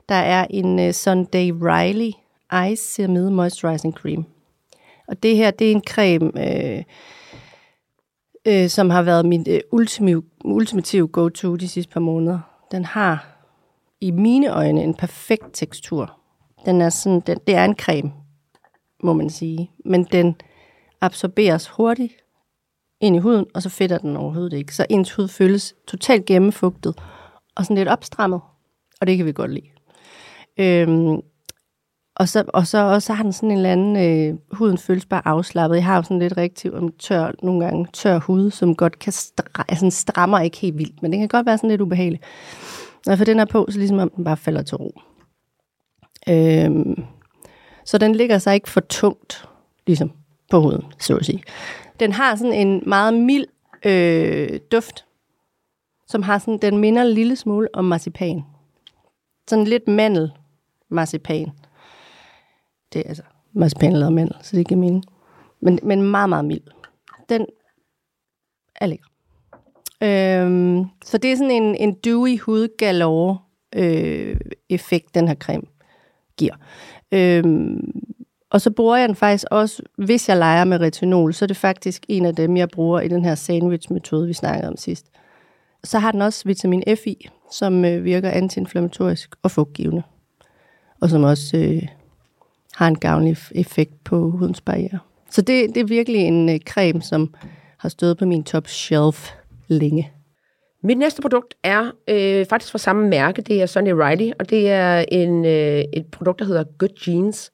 Der 0.09 0.15
er 0.15 0.47
en 0.50 0.80
uh, 0.80 0.91
Sunday 0.91 1.51
Riley 1.62 2.12
Ice 2.71 2.94
Ceramide 2.94 3.31
Moisturizing 3.31 3.94
Cream. 3.94 4.25
Og 5.07 5.24
det 5.24 5.36
her, 5.36 5.51
det 5.51 5.68
er 5.68 5.71
en 5.71 5.83
creme, 5.88 6.31
øh, 6.38 6.83
øh, 8.45 8.69
som 8.69 8.89
har 8.89 9.01
været 9.01 9.25
min 9.25 9.45
øh, 9.50 9.59
ultimative, 9.71 10.24
ultimative 10.45 11.07
go-to 11.07 11.56
de 11.56 11.68
sidste 11.68 11.94
par 11.94 12.00
måneder. 12.00 12.39
Den 12.71 12.86
har 12.86 13.38
i 14.01 14.12
mine 14.12 14.48
øjne 14.48 14.84
en 14.84 14.94
perfekt 14.94 15.46
tekstur. 15.54 16.19
Den 16.66 16.81
er 16.81 16.90
sådan, 16.90 17.19
den, 17.19 17.38
det 17.48 17.56
er 17.56 17.66
en 17.66 17.75
creme, 17.75 18.12
må 19.04 19.13
man 19.13 19.30
sige. 19.30 19.72
Men 19.86 20.04
den 20.04 20.36
absorberes 21.01 21.68
hurtigt 21.68 22.13
ind 23.01 23.16
i 23.16 23.19
huden, 23.19 23.46
og 23.54 23.62
så 23.62 23.69
fedter 23.69 23.98
den 23.98 24.18
overhovedet 24.18 24.54
ikke. 24.54 24.75
Så 24.75 24.86
ens 24.90 25.13
hud 25.13 25.28
føles 25.28 25.75
totalt 25.88 26.25
gennemfugtet 26.25 26.96
og 27.56 27.66
sådan 27.66 27.78
lidt 27.78 27.90
opstrammet. 27.90 28.42
Og 29.01 29.07
det 29.07 29.18
kan 29.18 29.25
vi 29.25 29.31
godt 29.31 29.54
lide. 29.54 29.68
Øhm, 30.57 31.22
og 32.16 32.30
så, 32.30 32.44
og 32.48 32.68
så, 32.68 32.78
og 32.78 33.01
så 33.01 33.13
har 33.13 33.24
den 33.24 33.34
sådan 33.34 33.51
en 33.51 33.57
eller 33.57 33.72
anden, 33.72 33.98
øh, 33.98 34.38
huden 34.51 34.78
føles 34.78 35.06
bare 35.06 35.28
afslappet. 35.28 35.75
Jeg 35.75 35.86
har 35.86 35.96
jo 35.96 36.04
sådan 36.04 36.19
lidt 36.19 36.38
rigtig 36.38 36.74
om 36.74 36.92
tør, 36.92 37.31
nogle 37.44 37.66
gange 37.66 37.88
tør 37.94 38.19
hud, 38.19 38.51
som 38.51 38.75
godt 38.75 39.00
kan 39.00 39.13
stra- 39.13 39.63
altså 39.68 39.90
strammer 39.90 40.40
ikke 40.40 40.57
helt 40.57 40.78
vildt, 40.78 41.01
men 41.01 41.12
det 41.12 41.19
kan 41.19 41.28
godt 41.28 41.46
være 41.46 41.57
sådan 41.57 41.69
lidt 41.69 41.81
ubehageligt. 41.81 42.24
Når 43.10 43.14
jeg 43.14 43.18
får 43.18 43.26
den 43.26 43.38
her 43.38 43.46
på, 43.46 43.68
så 43.70 43.78
ligesom 43.78 44.00
om 44.00 44.10
den 44.10 44.24
bare 44.24 44.38
falder 44.38 44.62
til 44.62 44.78
ro. 44.78 45.02
Øhm, 46.30 47.04
så 47.86 47.98
den 47.98 48.16
ligger 48.16 48.38
sig 48.38 48.56
ikke 48.56 48.70
for 48.70 48.80
tungt, 48.80 49.50
ligesom 49.88 50.12
på 50.50 50.60
hovedet, 50.60 50.86
så 51.00 51.18
at 51.18 51.26
sige. 51.26 51.44
Den 52.00 52.12
har 52.12 52.36
sådan 52.36 52.54
en 52.54 52.84
meget 52.86 53.14
mild 53.14 53.46
øh, 53.86 54.60
duft, 54.72 55.06
som 56.08 56.24
har 56.24 56.38
sådan, 56.38 56.58
den 56.58 56.78
minder 56.78 57.02
en 57.02 57.08
lille 57.08 57.36
smule 57.36 57.68
om 57.74 57.86
marcipan. 57.86 58.44
Sådan 59.48 59.66
lidt 59.66 59.88
mandel 59.88 60.32
marcipan. 60.90 61.52
Det 62.94 63.00
er 63.00 63.10
altså 63.10 63.24
marcipan 63.54 63.94
eller 63.94 64.10
mandel, 64.10 64.36
så 64.42 64.56
det 64.56 64.68
giver 64.68 64.80
mening. 64.80 65.04
Men, 65.60 65.80
men 65.84 66.02
meget, 66.02 66.30
meget 66.30 66.46
mild. 66.46 66.64
Den 67.30 67.46
er 68.76 68.86
lækker. 68.86 69.09
Øhm, 70.04 70.86
så 71.06 71.18
det 71.18 71.31
er 71.31 71.36
sådan 71.36 71.51
en, 71.51 71.75
en 71.75 71.94
dewy 71.94 72.40
hud 72.40 72.78
galore 72.78 73.38
øh, 73.75 74.38
effekt, 74.70 75.15
den 75.15 75.27
her 75.27 75.36
creme 75.36 75.63
giver. 76.38 76.56
Øhm, 77.12 77.91
og 78.50 78.62
så 78.62 78.72
bruger 78.72 78.98
jeg 78.98 79.08
den 79.08 79.15
faktisk 79.15 79.46
også, 79.51 79.84
hvis 79.98 80.29
jeg 80.29 80.38
leger 80.38 80.63
med 80.63 80.79
retinol, 80.79 81.34
så 81.34 81.46
er 81.46 81.48
det 81.48 81.58
faktisk 81.58 82.06
en 82.08 82.25
af 82.25 82.36
dem, 82.36 82.58
jeg 82.58 82.70
bruger 82.70 83.00
i 83.00 83.08
den 83.08 83.25
her 83.25 83.36
sandwich-metode, 83.36 84.27
vi 84.27 84.34
snakkede 84.34 84.70
om 84.70 84.77
sidst. 84.77 85.06
Så 85.84 86.00
har 86.00 86.12
den 86.12 86.22
også 86.22 86.44
vitamin 86.46 86.84
F 86.96 87.08
i, 87.08 87.29
som 87.51 87.86
øh, 87.86 88.03
virker 88.03 88.29
antiinflammatorisk 88.29 89.36
og 89.44 89.51
fugtgivende. 89.51 90.03
Og 91.01 91.10
som 91.10 91.24
også 91.24 91.58
øh, 91.58 91.88
har 92.75 92.88
en 92.88 93.00
gavnlig 93.00 93.38
effekt 93.51 94.03
på 94.03 94.29
hudens 94.29 94.62
barriere. 94.62 95.00
Så 95.29 95.41
det, 95.41 95.75
det 95.75 95.82
er 95.82 95.86
virkelig 95.88 96.22
en 96.22 96.50
øh, 96.50 96.60
creme, 96.60 97.01
som 97.01 97.34
har 97.77 97.89
stået 97.89 98.18
på 98.18 98.25
min 98.25 98.44
top 98.44 98.68
shelf 98.68 99.32
længe. 99.70 100.12
Mit 100.84 100.98
næste 100.98 101.22
produkt 101.22 101.56
er 101.64 101.92
øh, 102.08 102.46
faktisk 102.46 102.72
fra 102.72 102.78
samme 102.78 103.08
mærke. 103.10 103.42
Det 103.42 103.62
er 103.62 103.66
Sunny 103.66 103.92
Riley, 103.92 104.32
og 104.40 104.50
det 104.50 104.70
er 104.70 105.06
en, 105.12 105.46
øh, 105.46 105.84
et 105.94 106.06
produkt, 106.12 106.40
der 106.40 106.46
hedder 106.46 106.64
Good 106.78 107.06
Genes. 107.06 107.52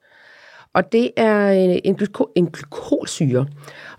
Og 0.74 0.92
det 0.92 1.10
er 1.16 1.50
øh, 1.50 1.56
en, 1.56 1.80
en, 1.84 1.94
glyko, 1.94 2.32
en 2.36 2.46
glykolsyre. 2.46 3.46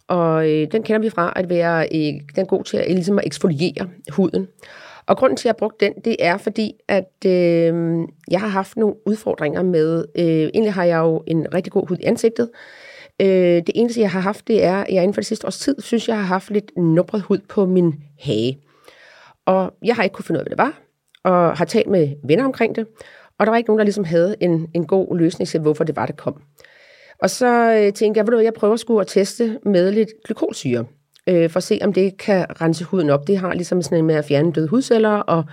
Og 0.08 0.50
øh, 0.50 0.72
den 0.72 0.84
kender 0.84 1.00
vi 1.00 1.10
fra 1.10 1.34
at 1.36 1.50
være 1.50 1.84
øh, 1.84 2.22
den 2.36 2.42
er 2.42 2.46
god 2.46 2.64
til 2.64 2.78
at, 2.78 2.92
ligesom 2.92 3.20
at 3.20 3.26
eksfoliere 3.26 3.90
huden. 4.12 4.48
Og 5.06 5.18
grunden 5.18 5.38
til, 5.38 5.42
at 5.42 5.46
jeg 5.46 5.52
har 5.52 5.68
brugt 5.68 5.80
den, 5.80 5.94
det 6.06 6.16
er 6.20 6.38
fordi, 6.38 6.74
at 6.88 7.26
øh, 7.26 7.98
jeg 8.32 8.40
har 8.40 8.48
haft 8.48 8.78
nogle 8.78 8.96
udfordringer 9.06 9.64
med... 9.64 10.06
Øh, 10.18 10.26
egentlig 10.26 10.74
har 10.74 10.84
jeg 10.84 10.98
jo 10.98 11.24
en 11.28 11.54
rigtig 11.54 11.74
god 11.74 11.88
hud 11.88 11.98
i 11.98 12.04
ansigtet. 12.04 12.50
Øh, 13.22 13.28
det 13.28 13.72
eneste, 13.76 14.02
jeg 14.02 14.12
har 14.12 14.20
haft, 14.20 14.48
det 14.48 14.64
er, 14.64 14.76
at 14.76 14.94
jeg 14.94 15.04
inden 15.04 15.14
for 15.14 15.22
det 15.22 15.28
sidste 15.28 15.48
års 15.48 15.60
tid, 15.60 15.82
synes 15.82 16.08
jeg 16.08 16.18
har 16.18 16.24
haft 16.24 16.52
lidt 16.52 16.78
nubret 16.78 17.22
hud 17.22 17.40
på 17.50 17.66
min 17.66 17.94
hage. 18.20 18.60
Og 19.46 19.74
jeg 19.84 19.96
har 19.96 20.04
ikke 20.04 20.14
kunne 20.14 20.26
finde 20.26 20.38
ud 20.38 20.40
af, 20.40 20.46
hvad 20.46 20.58
det 20.58 20.64
var, 20.64 20.82
og 21.24 21.58
har 21.58 21.66
talt 21.66 21.90
med 21.90 22.16
venner 22.24 22.46
omkring 22.46 22.76
det. 22.76 22.88
Og 23.40 23.46
der 23.46 23.50
var 23.50 23.58
ikke 23.58 23.70
nogen, 23.70 23.80
der 23.80 23.86
ligesom 23.86 24.04
havde 24.04 24.36
en, 24.40 24.68
en 24.74 24.88
god 24.88 25.18
løsning 25.18 25.48
til, 25.48 25.60
hvorfor 25.60 25.84
det 25.84 25.96
var, 25.96 26.06
det 26.06 26.18
kom. 26.18 26.42
Og 27.22 27.30
så 27.30 27.74
øh, 27.74 27.94
tænkte 27.94 28.18
jeg, 28.18 28.28
ved 28.28 28.34
du 28.34 28.40
jeg 28.40 28.54
prøver 28.54 28.76
sgu 28.76 29.00
at 29.00 29.08
teste 29.08 29.60
med 29.66 29.92
lidt 29.92 30.10
glykolsyre, 30.26 30.86
øh, 31.28 31.50
for 31.50 31.58
at 31.58 31.64
se, 31.64 31.80
om 31.84 31.94
det 31.94 32.18
kan 32.18 32.46
rense 32.62 32.84
huden 32.84 33.10
op. 33.10 33.28
Det 33.28 33.38
har 33.38 33.54
ligesom 33.54 33.82
sådan 33.82 33.98
en 33.98 34.06
med 34.06 34.16
at 34.16 34.26
fjerne 34.26 34.52
døde 34.52 34.68
hudceller, 34.68 35.10
og, 35.10 35.44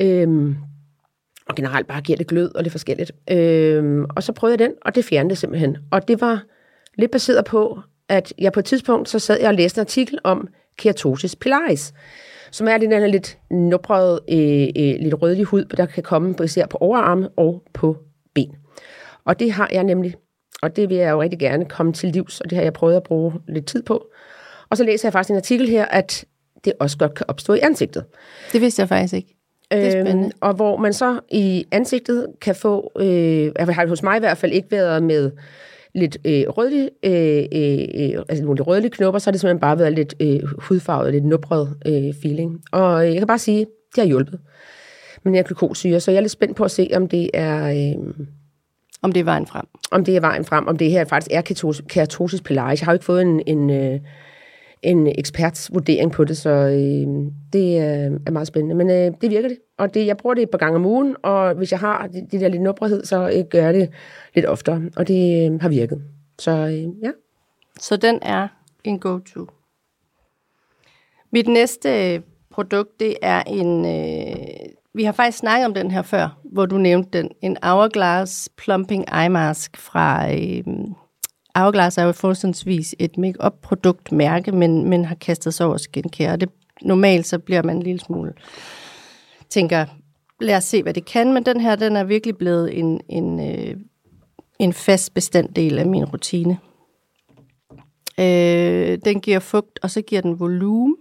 øh, 0.00 0.54
og 1.48 1.54
generelt 1.54 1.86
bare 1.86 2.00
giver 2.00 2.16
det 2.16 2.26
glød 2.26 2.54
og 2.54 2.62
lidt 2.62 2.72
forskelligt. 2.72 3.12
Øh, 3.30 4.04
og 4.16 4.22
så 4.22 4.32
prøvede 4.32 4.52
jeg 4.60 4.68
den, 4.68 4.76
og 4.82 4.94
det 4.94 5.04
fjernede 5.04 5.30
det 5.30 5.38
simpelthen. 5.38 5.76
Og 5.90 6.08
det 6.08 6.20
var 6.20 6.42
lidt 6.98 7.10
baseret 7.10 7.44
på, 7.44 7.80
at 8.08 8.32
jeg 8.38 8.52
på 8.52 8.60
et 8.60 8.66
tidspunkt, 8.66 9.08
så 9.08 9.18
sad 9.18 9.40
jeg 9.40 9.48
og 9.48 9.54
læste 9.54 9.78
en 9.78 9.80
artikel 9.80 10.18
om 10.24 10.48
keratosis 10.78 11.36
pilaris, 11.36 11.92
som 12.50 12.68
er 12.68 12.78
den 12.78 12.92
her 12.92 13.06
lidt 13.06 13.38
nubrede, 13.50 14.20
øh, 14.28 14.68
øh, 14.76 15.00
lidt 15.00 15.22
rødlige 15.22 15.44
hud, 15.44 15.64
der 15.64 15.86
kan 15.86 16.02
komme 16.02 16.34
på, 16.34 16.42
især 16.42 16.66
på 16.66 16.78
overarme 16.80 17.28
og 17.36 17.62
på 17.74 17.96
ben. 18.34 18.56
Og 19.24 19.40
det 19.40 19.52
har 19.52 19.68
jeg 19.72 19.84
nemlig, 19.84 20.14
og 20.62 20.76
det 20.76 20.88
vil 20.88 20.96
jeg 20.96 21.10
jo 21.10 21.22
rigtig 21.22 21.38
gerne 21.38 21.64
komme 21.64 21.92
til 21.92 22.08
livs, 22.08 22.40
og 22.40 22.50
det 22.50 22.56
har 22.56 22.62
jeg 22.62 22.72
prøvet 22.72 22.96
at 22.96 23.02
bruge 23.02 23.32
lidt 23.48 23.66
tid 23.66 23.82
på. 23.82 24.06
Og 24.70 24.76
så 24.76 24.84
læser 24.84 25.08
jeg 25.08 25.12
faktisk 25.12 25.30
en 25.30 25.36
artikel 25.36 25.68
her, 25.68 25.84
at 25.84 26.24
det 26.64 26.72
også 26.80 26.98
godt 26.98 27.14
kan 27.14 27.26
opstå 27.28 27.54
i 27.54 27.58
ansigtet. 27.62 28.04
Det 28.52 28.60
vidste 28.60 28.80
jeg 28.80 28.88
faktisk 28.88 29.14
ikke. 29.14 29.36
Det 29.70 29.86
er 29.86 29.90
spændende. 29.90 30.24
Øhm, 30.24 30.32
og 30.40 30.54
hvor 30.54 30.76
man 30.76 30.92
så 30.92 31.20
i 31.28 31.66
ansigtet 31.70 32.26
kan 32.40 32.54
få, 32.54 32.92
øh, 33.00 33.52
har 33.58 33.82
det 33.82 33.88
hos 33.88 34.02
mig 34.02 34.16
i 34.16 34.20
hvert 34.20 34.38
fald 34.38 34.52
ikke 34.52 34.70
været 34.70 35.02
med 35.02 35.30
lidt 35.96 36.18
øh, 36.24 36.44
rødlige, 36.48 36.90
øh, 37.04 37.44
øh, 37.52 38.22
altså 38.28 38.44
nogle 38.44 38.58
lidt 38.58 38.66
rødlige 38.66 38.90
knopper, 38.90 39.18
så 39.18 39.26
har 39.26 39.32
det 39.32 39.40
simpelthen 39.40 39.60
bare 39.60 39.78
været 39.78 39.92
lidt 39.92 40.14
øh, 40.20 40.40
hudfarvet, 40.58 41.12
lidt 41.12 41.24
nubret 41.24 41.76
øh, 41.86 42.14
feeling. 42.22 42.60
Og 42.72 43.06
jeg 43.06 43.18
kan 43.18 43.26
bare 43.26 43.38
sige, 43.38 43.60
det 43.94 44.02
har 44.02 44.06
hjulpet 44.06 44.38
med 45.24 45.32
den 45.32 45.34
her 45.34 45.42
glukosyre, 45.42 46.00
så 46.00 46.10
jeg 46.10 46.16
er 46.16 46.20
lidt 46.20 46.32
spændt 46.32 46.56
på 46.56 46.64
at 46.64 46.70
se, 46.70 46.90
om 46.94 47.08
det 47.08 47.30
er... 47.34 47.70
Øh, 47.70 48.14
Om 49.02 49.12
det 49.12 49.20
er 49.20 49.24
vejen 49.24 49.46
frem. 49.46 49.64
om 49.90 50.04
det 50.04 50.16
er 50.16 50.20
vejen 50.20 50.44
frem, 50.44 50.66
om 50.66 50.76
det 50.76 50.90
her 50.90 51.04
faktisk 51.04 51.30
er 51.30 51.40
ketosis, 51.40 51.84
keratosis 51.88 52.40
pilaris. 52.40 52.80
Jeg 52.80 52.86
har 52.86 52.92
jo 52.92 52.94
ikke 52.94 53.04
fået 53.04 53.22
en, 53.22 53.42
en, 53.46 53.70
øh, 53.70 54.00
en 54.82 55.06
eksperts 55.06 55.70
vurdering 55.74 56.12
på 56.12 56.24
det, 56.24 56.36
så 56.36 56.50
øh, 56.50 57.32
det 57.52 57.76
øh, 57.76 58.20
er 58.26 58.30
meget 58.30 58.48
spændende. 58.48 58.74
Men 58.74 58.90
øh, 58.90 59.12
det 59.20 59.30
virker 59.30 59.48
det, 59.48 59.58
og 59.78 59.94
det, 59.94 60.06
jeg 60.06 60.16
bruger 60.16 60.34
det 60.34 60.42
et 60.42 60.50
par 60.50 60.58
gange 60.58 60.76
om 60.76 60.86
ugen, 60.86 61.16
og 61.22 61.54
hvis 61.54 61.72
jeg 61.72 61.80
har 61.80 62.06
det, 62.06 62.32
det 62.32 62.40
der 62.40 62.48
lidt 62.48 62.62
nubrethed, 62.62 63.04
så 63.04 63.30
øh, 63.36 63.44
gør 63.50 63.62
jeg 63.62 63.74
det 63.74 63.90
lidt 64.34 64.46
oftere, 64.46 64.82
og 64.96 65.08
det 65.08 65.52
øh, 65.52 65.60
har 65.60 65.68
virket. 65.68 66.02
Så 66.38 66.50
øh, 66.50 67.04
ja. 67.04 67.10
Så 67.80 67.96
den 67.96 68.18
er 68.22 68.48
en 68.84 68.98
go-to. 68.98 69.46
Mit 71.30 71.48
næste 71.48 72.14
øh, 72.14 72.20
produkt, 72.50 73.00
det 73.00 73.16
er 73.22 73.42
en... 73.42 73.86
Øh, 73.86 74.36
vi 74.94 75.04
har 75.04 75.12
faktisk 75.12 75.38
snakket 75.38 75.66
om 75.66 75.74
den 75.74 75.90
her 75.90 76.02
før, 76.02 76.38
hvor 76.44 76.66
du 76.66 76.78
nævnte 76.78 77.18
den. 77.18 77.30
En 77.42 77.56
Hourglass 77.62 78.48
Plumping 78.56 79.04
Eye 79.22 79.28
Mask 79.28 79.76
fra... 79.76 80.32
Øh, 80.32 80.64
Hourglass 81.56 81.98
er 81.98 82.02
jo 82.02 82.12
forholdsvis 82.12 82.94
et 82.98 83.18
make-up 83.18 83.52
produktmærke, 83.62 84.52
men, 84.52 84.88
men 84.88 85.04
har 85.04 85.14
kastet 85.14 85.54
sig 85.54 85.66
over 85.66 85.76
skincare. 85.76 86.32
Og 86.32 86.40
det, 86.40 86.48
normalt 86.82 87.26
så 87.26 87.38
bliver 87.38 87.62
man 87.62 87.76
en 87.76 87.82
lille 87.82 88.00
smule... 88.00 88.32
Tænker, 89.50 89.86
lad 90.40 90.56
os 90.56 90.64
se, 90.64 90.82
hvad 90.82 90.94
det 90.94 91.04
kan. 91.04 91.32
Men 91.32 91.46
den 91.46 91.60
her, 91.60 91.76
den 91.76 91.96
er 91.96 92.04
virkelig 92.04 92.36
blevet 92.36 92.78
en, 92.78 93.00
en, 93.08 93.40
øh, 93.50 93.76
en 94.58 94.72
fast 94.72 95.14
bestanddel 95.14 95.78
af 95.78 95.86
min 95.86 96.04
rutine. 96.04 96.58
Øh, 98.20 98.98
den 99.04 99.20
giver 99.20 99.38
fugt, 99.38 99.78
og 99.82 99.90
så 99.90 100.02
giver 100.02 100.22
den 100.22 100.40
volumen. 100.40 100.96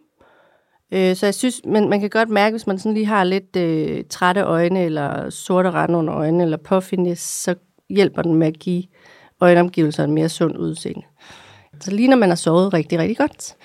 Øh, 0.91 1.15
så 1.15 1.25
jeg 1.25 1.33
synes, 1.33 1.61
men 1.65 1.89
man 1.89 1.99
kan 1.99 2.09
godt 2.09 2.29
mærke, 2.29 2.53
hvis 2.53 2.67
man 2.67 2.79
sådan 2.79 2.93
lige 2.93 3.05
har 3.05 3.23
lidt 3.23 3.55
øh, 3.55 4.03
trætte 4.09 4.41
øjne, 4.41 4.83
eller 4.83 5.29
sorte 5.29 5.71
rande 5.71 5.97
under 5.97 6.15
øjnene, 6.15 6.43
eller 6.43 6.57
puffiness, 6.57 7.21
så 7.21 7.55
hjælper 7.89 8.21
den 8.21 8.33
med 8.33 8.47
at 8.47 8.59
give 8.59 8.83
øjenomgivelserne 9.41 10.13
mere 10.13 10.29
sund 10.29 10.57
udseende. 10.57 11.01
Så 11.79 11.91
lige 11.91 12.07
når 12.07 12.17
man 12.17 12.29
har 12.29 12.35
sovet 12.35 12.73
rigtig, 12.73 12.99
rigtig 12.99 13.17
godt. 13.17 13.55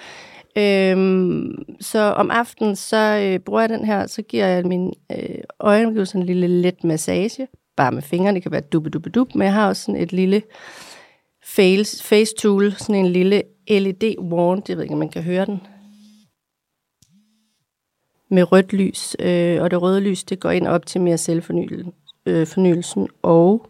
Øhm, 0.59 1.65
så 1.81 1.99
om 1.99 2.31
aftenen, 2.31 2.77
så 2.77 2.97
øh, 2.97 3.39
bruger 3.39 3.61
jeg 3.61 3.69
den 3.69 3.85
her, 3.85 4.07
så 4.07 4.23
giver 4.23 4.47
jeg 4.47 4.67
min 4.67 4.93
øh, 5.13 5.39
øjenomgivelser 5.61 6.19
en 6.19 6.27
lille 6.27 6.49
let 6.49 6.85
massage, 6.85 7.49
bare 7.77 7.93
med 7.93 8.03
fingrene, 8.03 8.35
det 8.35 8.43
kan 8.43 8.53
være 8.53 8.61
dubbe, 8.61 8.91
dubbe, 8.91 9.11
dubbe, 9.11 9.39
men 9.39 9.45
jeg 9.45 9.55
har 9.55 9.69
også 9.69 9.83
sådan 9.83 10.01
et 10.01 10.13
lille 10.13 10.43
face, 11.45 12.05
face 12.05 12.35
tool, 12.39 12.73
sådan 12.73 12.95
en 12.95 13.13
lille 13.13 13.43
LED 13.69 14.19
wand, 14.19 14.63
jeg 14.69 14.77
ved 14.77 14.83
ikke, 14.83 14.93
om 14.93 14.99
man 14.99 15.09
kan 15.09 15.23
høre 15.23 15.47
den, 15.47 15.61
med 18.31 18.53
rødt 18.53 18.73
lys, 18.73 19.17
øh, 19.21 19.63
og 19.63 19.71
det 19.71 19.83
røde 19.83 20.01
lys, 20.01 20.25
det 20.25 20.41
går 20.41 20.51
ind 20.51 20.67
og 20.67 20.75
optimerer 20.75 21.17
selvfornyelsen 21.17 21.93
øh, 22.27 22.47
fornyelsen 22.47 23.09
og 23.23 23.67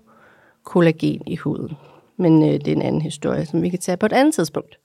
kollagen 0.64 1.22
i 1.26 1.36
huden. 1.36 1.76
Men 2.20 2.42
øh, 2.42 2.52
det 2.52 2.68
er 2.68 2.72
en 2.72 2.82
anden 2.82 3.02
historie, 3.02 3.46
som 3.46 3.62
vi 3.62 3.68
kan 3.68 3.78
tage 3.78 3.96
på 3.96 4.06
et 4.06 4.12
andet 4.12 4.34
tidspunkt. 4.34 4.78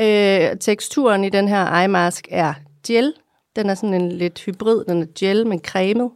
Øh, 0.00 0.56
teksturen 0.60 1.24
i 1.24 1.28
den 1.28 1.48
her 1.48 1.80
eye 1.80 1.88
mask 1.88 2.28
er 2.30 2.54
gel. 2.86 3.14
Den 3.56 3.70
er 3.70 3.74
sådan 3.74 3.94
en 3.94 4.12
lidt 4.12 4.40
hybrid. 4.40 4.84
Den 4.84 5.02
er 5.02 5.06
gel, 5.18 5.46
men 5.46 5.60
cremet. 5.60 6.10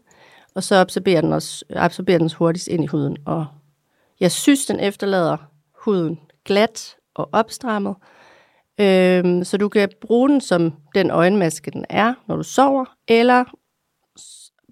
Og 0.55 0.63
så 0.63 0.75
absorberer 0.75 1.21
den, 1.21 1.33
også, 1.33 1.65
absorberer 1.71 2.19
den 2.19 2.31
hurtigst 2.39 2.69
ind 2.69 2.85
i 2.85 2.87
huden. 2.87 3.17
Og 3.27 3.47
jeg 4.21 4.33
synes, 4.33 4.67
den 4.67 4.81
efterlader 4.81 5.37
huden 5.85 6.19
glat 6.45 6.97
og 7.15 7.29
opstrammet. 7.33 7.95
Øhm, 8.81 9.45
så 9.45 9.57
du 9.57 9.69
kan 9.69 9.89
bruge 10.01 10.29
den 10.29 10.41
som 10.41 10.73
den 10.95 11.11
øjenmaske, 11.11 11.71
den 11.71 11.85
er, 11.91 12.15
når 12.29 12.37
du 12.37 12.43
sover, 12.43 12.85
eller 13.09 13.45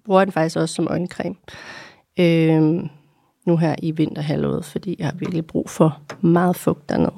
bruger 0.05 0.25
den 0.25 0.31
faktisk 0.31 0.57
også 0.57 0.75
som 0.75 0.87
øjencreme. 0.87 1.35
Øhm, 2.19 2.89
nu 3.45 3.57
her 3.57 3.75
i 3.79 3.91
vinterhalvåret, 3.91 4.65
fordi 4.65 4.95
jeg 4.99 5.07
har 5.07 5.13
virkelig 5.13 5.47
brug 5.47 5.69
for 5.69 5.99
meget 6.21 6.55
fugt 6.55 6.89
dernede. 6.89 7.13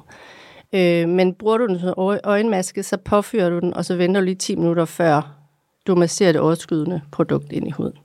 Øh, 0.74 1.10
men 1.10 1.34
bruger 1.34 1.58
du 1.58 1.68
den 1.68 1.80
som 1.80 1.94
øjenmaske, 2.24 2.84
så 2.84 2.98
påfører 2.98 3.50
du 3.50 3.60
den, 3.60 3.74
og 3.74 3.86
så 3.86 3.96
venter 3.96 4.22
du 4.22 4.26
lige 4.26 4.36
10 4.36 4.56
minutter 4.56 4.86
før 4.86 5.38
du 5.88 5.96
masserer 5.96 6.32
det 6.32 6.42
overskydende 6.42 7.02
produkt 7.12 7.52
ind 7.52 7.68
i 7.68 7.72
huden. 7.72 7.98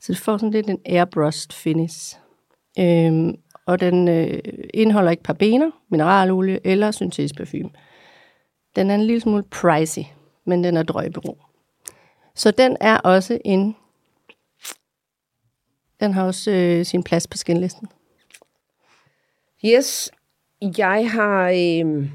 Så 0.00 0.12
det 0.12 0.20
får 0.20 0.36
sådan 0.36 0.50
lidt 0.50 0.70
en 0.70 0.78
airbrushed 0.86 1.52
finish. 1.52 2.18
Øh, 2.78 3.34
og 3.66 3.80
den 3.80 4.08
øh, 4.08 4.38
indeholder 4.74 5.10
ikke 5.10 5.22
parabener, 5.22 5.70
mineralolie 5.90 6.60
eller 6.64 6.90
syntetisk 6.90 7.36
parfume. 7.36 7.70
Den 8.76 8.90
er 8.90 8.94
en 8.94 9.04
lille 9.04 9.20
smule 9.20 9.42
pricey, 9.42 10.02
men 10.44 10.64
den 10.64 10.76
er 10.76 10.82
drøjbero. 10.82 11.38
Så 12.34 12.50
den 12.50 12.76
er 12.80 12.98
også 12.98 13.38
en... 13.44 13.76
Den 16.00 16.12
har 16.12 16.26
også 16.26 16.50
øh, 16.50 16.84
sin 16.84 17.02
plads 17.02 17.26
på 17.26 17.36
skinlisten. 17.36 17.88
Yes, 19.64 20.10
jeg 20.78 21.10
har, 21.10 21.48
øh, 21.48 22.08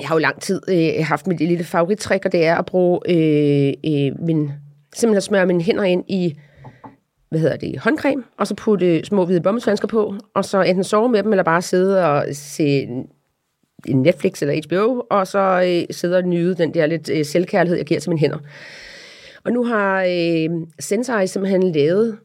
jeg 0.00 0.08
har 0.08 0.14
jo 0.14 0.18
lang 0.18 0.40
tid 0.40 0.60
øh, 0.68 1.06
haft 1.06 1.26
mit 1.26 1.38
lille 1.38 1.64
favorittrik, 1.64 2.24
og 2.24 2.32
det 2.32 2.46
er 2.46 2.56
at 2.56 2.66
bruge 2.66 3.00
øh, 3.08 3.68
øh, 3.68 4.26
min, 4.26 4.52
simpelthen 4.94 5.16
at 5.16 5.22
smøre 5.22 5.46
mine 5.46 5.62
hænder 5.62 5.84
ind 5.84 6.04
i 6.08 6.38
hvad 7.28 7.40
hedder 7.40 7.56
det, 7.56 7.78
håndcreme, 7.78 8.22
og 8.38 8.46
så 8.46 8.54
putte 8.54 9.04
små 9.04 9.24
hvide 9.24 9.40
bommelsvandsker 9.40 9.88
på, 9.88 10.14
og 10.34 10.44
så 10.44 10.62
enten 10.62 10.84
sove 10.84 11.08
med 11.08 11.22
dem, 11.22 11.32
eller 11.32 11.42
bare 11.42 11.62
sidde 11.62 12.06
og 12.06 12.24
se 12.32 12.88
en 13.86 14.02
Netflix 14.02 14.42
eller 14.42 14.60
HBO, 14.66 15.02
og 15.10 15.26
så 15.26 15.62
øh, 15.66 15.94
sidde 15.96 16.16
og 16.16 16.22
nyde 16.22 16.56
den 16.56 16.74
der 16.74 16.86
lidt 16.86 17.10
øh, 17.10 17.24
selvkærlighed, 17.24 17.76
jeg 17.76 17.86
giver 17.86 18.00
til 18.00 18.10
mine 18.10 18.20
hænder. 18.20 18.38
Og 19.44 19.52
nu 19.52 19.64
har 19.64 20.02
øh, 20.02 20.66
Sensei 20.80 21.26
simpelthen 21.26 21.72
lavet 21.72 22.18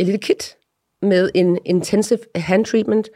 et 0.00 0.06
lille 0.06 0.18
kit 0.18 0.56
med 1.02 1.30
en 1.34 1.58
intensive 1.64 2.18
hand 2.34 2.64
treatment 2.64 3.08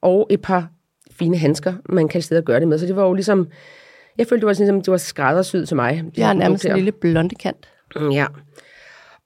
og 0.00 0.26
et 0.30 0.42
par 0.42 0.68
fine 1.10 1.36
handsker, 1.36 1.74
man 1.88 2.08
kan 2.08 2.22
sidde 2.22 2.38
og 2.38 2.44
gøre 2.44 2.60
det 2.60 2.68
med. 2.68 2.78
Så 2.78 2.86
det 2.86 2.96
var 2.96 3.06
jo 3.06 3.12
ligesom, 3.14 3.48
jeg 4.18 4.26
følte, 4.26 4.40
det 4.40 4.46
var, 4.46 4.52
ligesom, 4.52 4.80
det 4.82 4.90
var 4.90 4.96
skræddersyet 4.96 5.68
til 5.68 5.76
mig. 5.76 6.04
Jeg 6.16 6.26
har 6.26 6.32
her 6.32 6.38
nærmest 6.38 6.64
en 6.64 6.74
lille 6.74 6.92
blonde 6.92 7.34
kant. 7.34 7.68
Mm, 7.96 8.10
Ja. 8.10 8.26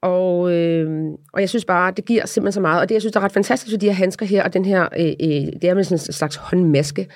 Og, 0.03 0.53
øh, 0.53 1.05
og 1.33 1.41
jeg 1.41 1.49
synes 1.49 1.65
bare, 1.65 1.93
det 1.97 2.05
giver 2.05 2.27
simpelthen 2.27 2.53
så 2.53 2.61
meget. 2.61 2.81
Og 2.81 2.89
det, 2.89 2.95
jeg 2.95 3.03
synes, 3.03 3.13
der 3.13 3.21
er 3.21 3.25
ret 3.25 3.33
fantastisk 3.33 3.73
ved 3.73 3.79
de 3.79 3.87
her 3.87 3.93
handsker 3.93 4.27
her, 4.27 4.45
og 4.45 4.53
den 4.55 4.65
her, 4.65 4.89
øh, 4.99 5.07
øh, 5.07 5.53
det 5.63 5.65
er 5.65 5.75
med 5.75 5.85
sådan 5.85 5.95
en 5.95 5.99
slags 6.13 6.37
håndmaske, 6.37 7.07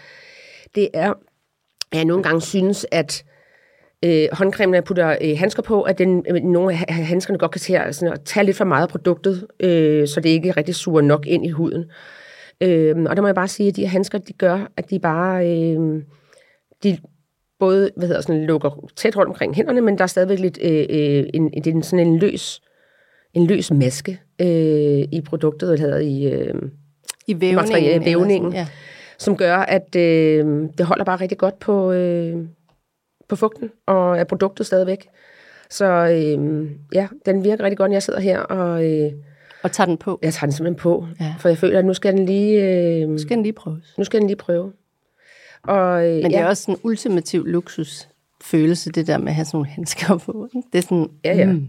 det 0.74 0.88
er, 0.94 1.10
at 1.92 1.98
jeg 1.98 2.04
nogle 2.04 2.22
gange 2.22 2.40
synes, 2.40 2.86
at 2.92 3.24
øh, 4.04 4.28
håndcremen, 4.32 4.70
når 4.70 4.76
jeg 4.76 4.84
putter 4.84 5.16
øh, 5.20 5.38
handsker 5.38 5.62
på, 5.62 5.82
at 5.82 5.98
den, 5.98 6.24
øh, 6.28 6.34
nogle 6.42 6.72
af 6.72 6.78
ha- 6.78 7.02
handskerne 7.02 7.38
godt 7.38 7.50
kan 7.50 7.60
tage, 7.60 7.92
sådan, 7.92 8.12
at 8.12 8.20
tage 8.24 8.46
lidt 8.46 8.56
for 8.56 8.64
meget 8.64 8.82
af 8.82 8.88
produktet, 8.88 9.46
øh, 9.60 10.08
så 10.08 10.20
det 10.20 10.28
ikke 10.28 10.50
rigtig 10.50 10.74
suger 10.74 11.00
nok 11.00 11.26
ind 11.26 11.46
i 11.46 11.50
huden. 11.50 11.84
Øh, 12.60 12.96
og 13.10 13.16
der 13.16 13.22
må 13.22 13.28
jeg 13.28 13.34
bare 13.34 13.48
sige, 13.48 13.68
at 13.68 13.76
de 13.76 13.80
her 13.80 13.88
handsker, 13.88 14.18
de 14.18 14.32
gør, 14.32 14.70
at 14.76 14.90
de 14.90 14.98
bare, 14.98 15.46
øh, 15.50 16.02
de 16.82 16.98
både, 17.58 17.90
hvad 17.96 18.08
hedder 18.08 18.20
sådan, 18.20 18.44
lukker 18.44 18.88
tæt 18.96 19.16
rundt 19.16 19.28
omkring 19.28 19.54
hænderne, 19.54 19.80
men 19.80 19.98
der 19.98 20.02
er 20.04 20.06
stadigvæk 20.08 20.38
lidt, 20.38 20.58
øh, 20.62 20.86
øh, 20.90 21.24
en, 21.34 21.50
det 21.50 21.66
er 21.66 21.70
en, 21.70 21.82
sådan 21.82 22.06
en 22.06 22.18
løs, 22.18 22.60
en 23.34 23.46
løs 23.46 23.70
maske 23.70 24.20
øh, 24.40 24.48
i 25.12 25.22
produktet, 25.26 25.72
eller 25.72 25.80
hedder 25.86 25.98
i, 25.98 26.24
øh, 26.32 26.54
I 27.26 27.40
vævningen. 27.40 27.76
Eller 27.84 28.04
vævningen. 28.04 28.52
sådan, 28.52 28.64
Ja. 28.64 28.66
som 29.18 29.36
gør, 29.36 29.56
at 29.56 29.96
øh, 29.96 30.44
det 30.78 30.86
holder 30.86 31.04
bare 31.04 31.20
rigtig 31.20 31.38
godt 31.38 31.58
på, 31.58 31.92
øh, 31.92 32.36
på 33.28 33.36
fugten, 33.36 33.70
og 33.86 34.18
er 34.18 34.24
produktet 34.24 34.66
stadigvæk. 34.66 35.08
Så 35.70 35.84
øh, 35.86 36.70
ja, 36.94 37.08
den 37.26 37.44
virker 37.44 37.64
rigtig 37.64 37.78
godt, 37.78 37.90
når 37.90 37.94
jeg 37.94 38.02
sidder 38.02 38.20
her, 38.20 38.38
og 38.40 38.84
øh, 38.90 39.12
Og 39.62 39.72
tager 39.72 39.86
den 39.86 39.96
på. 39.96 40.18
jeg 40.22 40.32
tager 40.34 40.46
den 40.46 40.52
simpelthen 40.52 40.78
på, 40.82 41.06
Ja. 41.20 41.34
for 41.38 41.48
jeg 41.48 41.58
føler, 41.58 41.78
at 41.78 41.84
nu 41.84 41.94
skal 41.94 42.16
den 42.16 42.26
lige, 42.26 42.62
øh, 43.02 43.08
Nu 43.08 43.18
skal 43.18 43.36
den 43.36 43.42
lige 43.42 43.52
prøves. 43.52 43.94
nu 43.98 44.04
skal 44.04 44.20
den 44.20 44.26
lige 44.26 44.36
prøve. 44.36 44.72
Og, 45.62 46.06
øh, 46.06 46.14
Men 46.14 46.24
det 46.24 46.32
ja, 46.32 46.40
er 46.40 46.46
også 46.46 46.70
en 46.70 46.76
ultimativ 46.82 47.44
luksus 47.46 48.08
følelse, 48.42 48.90
det 48.92 49.06
der 49.06 49.18
med 49.18 49.28
at 49.28 49.34
have 49.34 49.44
sådan 49.44 49.56
nogle 49.56 49.68
handsker 49.70 50.18
på. 50.18 50.48
Det 50.72 50.78
er 50.78 50.82
sådan, 50.82 51.08
Ja, 51.24 51.36
ja. 51.36 51.52
Mm, 51.52 51.66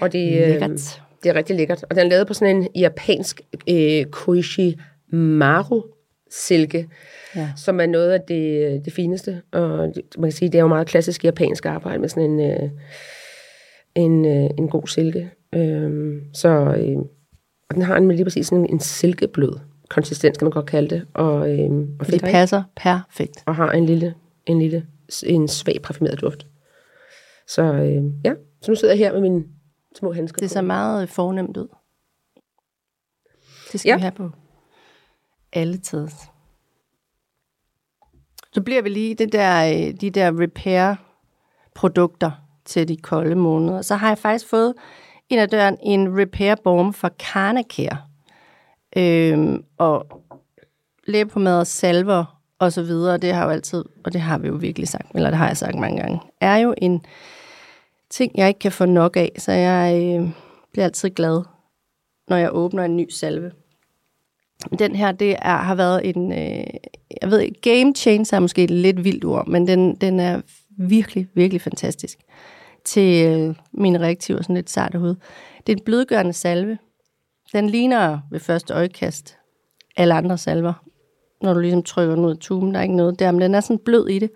og 0.00 0.12
det, 0.12 0.32
øh, 0.42 0.48
lækkert. 0.48 1.02
det 1.22 1.28
er 1.30 1.34
rigtig 1.34 1.56
lækkert. 1.56 1.84
Og 1.90 1.96
den 1.96 2.04
er 2.06 2.10
lavet 2.10 2.26
på 2.26 2.34
sådan 2.34 2.56
en 2.56 2.68
japansk 2.76 3.40
øh, 3.70 4.04
koishi 4.04 4.76
maru 5.12 5.82
silke, 6.34 6.88
Ja. 7.36 7.48
som 7.56 7.80
er 7.80 7.86
noget 7.86 8.10
af 8.10 8.20
det, 8.28 8.84
det 8.84 8.92
fineste. 8.92 9.42
Og 9.52 9.92
det, 9.94 10.02
man 10.18 10.30
kan 10.30 10.32
sige, 10.32 10.48
det 10.48 10.58
er 10.58 10.62
jo 10.62 10.68
meget 10.68 10.86
klassisk 10.86 11.24
japansk 11.24 11.66
arbejde 11.66 11.98
med 11.98 12.08
sådan 12.08 12.30
en, 12.30 12.40
øh, 12.50 12.70
en, 13.94 14.24
øh, 14.24 14.50
en 14.58 14.68
god 14.68 14.86
silke. 14.86 15.30
Øh, 15.54 16.22
så, 16.34 16.48
øh, 16.48 16.96
og 17.68 17.74
den 17.74 17.82
har 17.82 17.96
en 17.96 18.08
lige 18.10 18.24
præcis 18.24 18.46
sådan 18.46 18.66
en, 18.70 18.80
silkeblød 18.80 19.52
konsistens, 19.88 20.38
kan 20.38 20.44
man 20.46 20.52
godt 20.52 20.66
kalde 20.66 20.88
det. 20.94 21.06
Og, 21.14 21.50
øh, 21.58 21.70
og 22.00 22.06
det 22.06 22.20
passer 22.22 22.62
perfekt. 22.76 23.42
Og 23.46 23.54
har 23.56 23.72
en 23.72 23.86
lille, 23.86 24.14
en 24.46 24.58
lille, 24.58 24.86
en 25.26 25.48
svag 25.48 25.80
parfumeret 25.82 26.20
duft. 26.20 26.46
Så 27.48 27.62
øh, 27.62 28.02
ja, 28.24 28.32
så 28.62 28.70
nu 28.70 28.74
sidder 28.74 28.94
jeg 28.94 28.98
her 28.98 29.12
med 29.12 29.20
mine 29.20 29.44
små 29.98 30.12
handsker 30.12 30.38
Det 30.40 30.50
ser 30.50 30.60
på. 30.60 30.66
meget 30.66 31.08
fornemt 31.08 31.56
ud. 31.56 31.68
Det 33.72 33.80
skal 33.80 33.88
ja. 33.90 33.96
vi 33.96 34.00
have 34.00 34.12
på 34.12 34.30
alle 35.54 35.78
tids. 35.78 36.14
Så 38.52 38.62
bliver 38.62 38.82
vi 38.82 38.88
lige 38.88 39.14
det 39.14 39.32
der, 39.32 39.64
øh, 39.64 39.94
de 40.00 40.10
der 40.10 40.40
repair-produkter 40.40 42.30
til 42.64 42.88
de 42.88 42.96
kolde 42.96 43.34
måneder. 43.34 43.82
Så 43.82 43.94
har 43.94 44.08
jeg 44.08 44.18
faktisk 44.18 44.48
fået 44.50 44.74
ind 45.28 45.40
ad 45.40 45.48
døren 45.48 45.78
en 45.82 46.20
repair 46.20 46.54
balm 46.54 46.92
fra 46.92 47.10
Carnacare. 47.18 47.98
Øhm, 48.96 49.64
og 49.78 50.22
læbepomade, 51.06 51.64
salver 51.64 52.40
og 52.58 52.72
så 52.72 52.82
videre, 52.82 53.18
det 53.18 53.32
har 53.32 53.44
jo 53.44 53.50
altid, 53.50 53.84
og 54.04 54.12
det 54.12 54.20
har 54.20 54.38
vi 54.38 54.48
jo 54.48 54.54
virkelig 54.54 54.88
sagt, 54.88 55.06
eller 55.14 55.30
det 55.30 55.38
har 55.38 55.46
jeg 55.46 55.56
sagt 55.56 55.74
mange 55.74 56.00
gange, 56.00 56.20
er 56.40 56.56
jo 56.56 56.74
en 56.78 57.04
ting, 58.10 58.32
jeg 58.34 58.48
ikke 58.48 58.60
kan 58.60 58.72
få 58.72 58.84
nok 58.84 59.16
af, 59.16 59.32
så 59.38 59.52
jeg 59.52 60.02
øh, 60.02 60.28
bliver 60.72 60.84
altid 60.84 61.10
glad, 61.10 61.42
når 62.28 62.36
jeg 62.36 62.50
åbner 62.52 62.84
en 62.84 62.96
ny 62.96 63.10
salve. 63.10 63.52
Den 64.78 64.96
her, 64.96 65.12
det 65.12 65.36
er, 65.42 65.56
har 65.56 65.74
været 65.74 66.08
en, 66.08 66.32
øh, 66.32 66.66
jeg 67.22 67.30
ved 67.30 67.40
ikke, 67.40 67.60
game 67.60 67.94
changer 67.94 68.36
er 68.36 68.40
måske 68.40 68.64
et 68.64 68.70
lidt 68.70 69.04
vildt 69.04 69.24
ord, 69.24 69.48
men 69.48 69.66
den, 69.66 69.94
den 69.94 70.20
er 70.20 70.40
virkelig, 70.78 71.28
virkelig 71.34 71.60
fantastisk 71.60 72.18
til 72.84 73.26
øh, 73.26 73.54
mine 73.72 73.98
reaktiver, 73.98 74.42
sådan 74.42 74.54
lidt 74.54 74.70
sarte 74.70 74.98
hud. 74.98 75.14
Det 75.66 75.72
er 75.72 75.76
en 75.76 75.84
blødgørende 75.84 76.32
salve. 76.32 76.78
Den 77.52 77.70
ligner 77.70 78.18
ved 78.30 78.40
første 78.40 78.74
øjekast 78.74 79.36
alle 79.96 80.14
andre 80.14 80.38
salver, 80.38 80.84
når 81.42 81.54
du 81.54 81.60
ligesom 81.60 81.82
trykker 81.82 82.14
den 82.14 82.24
ud 82.24 82.30
af 82.30 82.36
tuben. 82.36 82.72
Der 82.74 82.78
er 82.78 82.82
ikke 82.82 82.96
noget 82.96 83.18
der, 83.18 83.30
men 83.30 83.40
den 83.40 83.54
er 83.54 83.60
sådan 83.60 83.80
blød 83.84 84.08
i 84.08 84.18
det, 84.18 84.30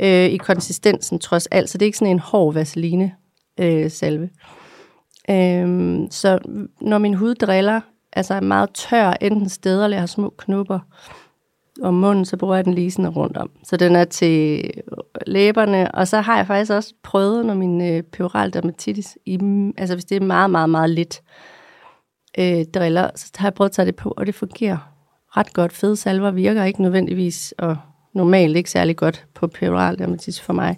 øh, 0.00 0.26
i 0.26 0.36
konsistensen 0.36 1.18
trods 1.18 1.46
alt. 1.46 1.70
Så 1.70 1.78
det 1.78 1.84
er 1.84 1.88
ikke 1.88 1.98
sådan 1.98 2.14
en 2.14 2.18
hård 2.18 2.54
vaseline 2.54 3.12
øh, 3.60 3.90
salve. 3.90 4.30
Øh, 5.30 5.98
så 6.10 6.38
når 6.80 6.98
min 6.98 7.14
hud 7.14 7.34
driller, 7.34 7.80
altså 8.12 8.34
er 8.34 8.40
meget 8.40 8.70
tør, 8.74 9.12
enten 9.20 9.48
steder 9.48 9.84
eller 9.84 9.98
har 9.98 10.06
små 10.06 10.34
knupper 10.38 10.78
om 11.82 11.94
munden, 11.94 12.24
så 12.24 12.36
bruger 12.36 12.54
jeg 12.54 12.64
den 12.64 12.74
lige 12.74 12.90
sådan 12.90 13.08
rundt 13.08 13.36
om. 13.36 13.50
Så 13.64 13.76
den 13.76 13.96
er 13.96 14.04
til 14.04 14.70
læberne, 15.26 15.94
og 15.94 16.08
så 16.08 16.20
har 16.20 16.36
jeg 16.36 16.46
faktisk 16.46 16.72
også 16.72 16.94
prøvet, 17.02 17.46
når 17.46 17.54
min 17.54 17.80
øh, 17.80 18.02
peoral 18.02 18.52
dermatitis, 18.52 19.18
i, 19.26 19.38
altså 19.76 19.94
hvis 19.94 20.04
det 20.04 20.16
er 20.16 20.26
meget, 20.26 20.50
meget, 20.50 20.70
meget 20.70 20.90
lidt 20.90 21.22
øh, 22.38 22.64
driller, 22.74 23.10
så 23.14 23.32
har 23.36 23.46
jeg 23.46 23.54
prøvet 23.54 23.70
at 23.70 23.74
tage 23.74 23.86
det 23.86 23.96
på, 23.96 24.14
og 24.16 24.26
det 24.26 24.34
fungerer 24.34 24.92
ret 25.36 25.52
godt. 25.52 25.72
Fede 25.72 25.96
salver 25.96 26.30
virker 26.30 26.64
ikke 26.64 26.82
nødvendigvis, 26.82 27.54
og 27.58 27.76
normalt 28.14 28.56
ikke 28.56 28.70
særlig 28.70 28.96
godt 28.96 29.26
på 29.34 29.46
peoral 29.46 29.98
dermatitis 29.98 30.40
for 30.40 30.52
mig. 30.52 30.76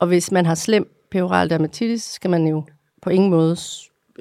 Og 0.00 0.06
hvis 0.06 0.32
man 0.32 0.46
har 0.46 0.54
slem 0.54 0.90
peoral 1.10 1.50
dermatitis, 1.50 2.02
skal 2.02 2.30
man 2.30 2.46
jo 2.46 2.64
på 3.02 3.10
ingen 3.10 3.30
måde 3.30 3.56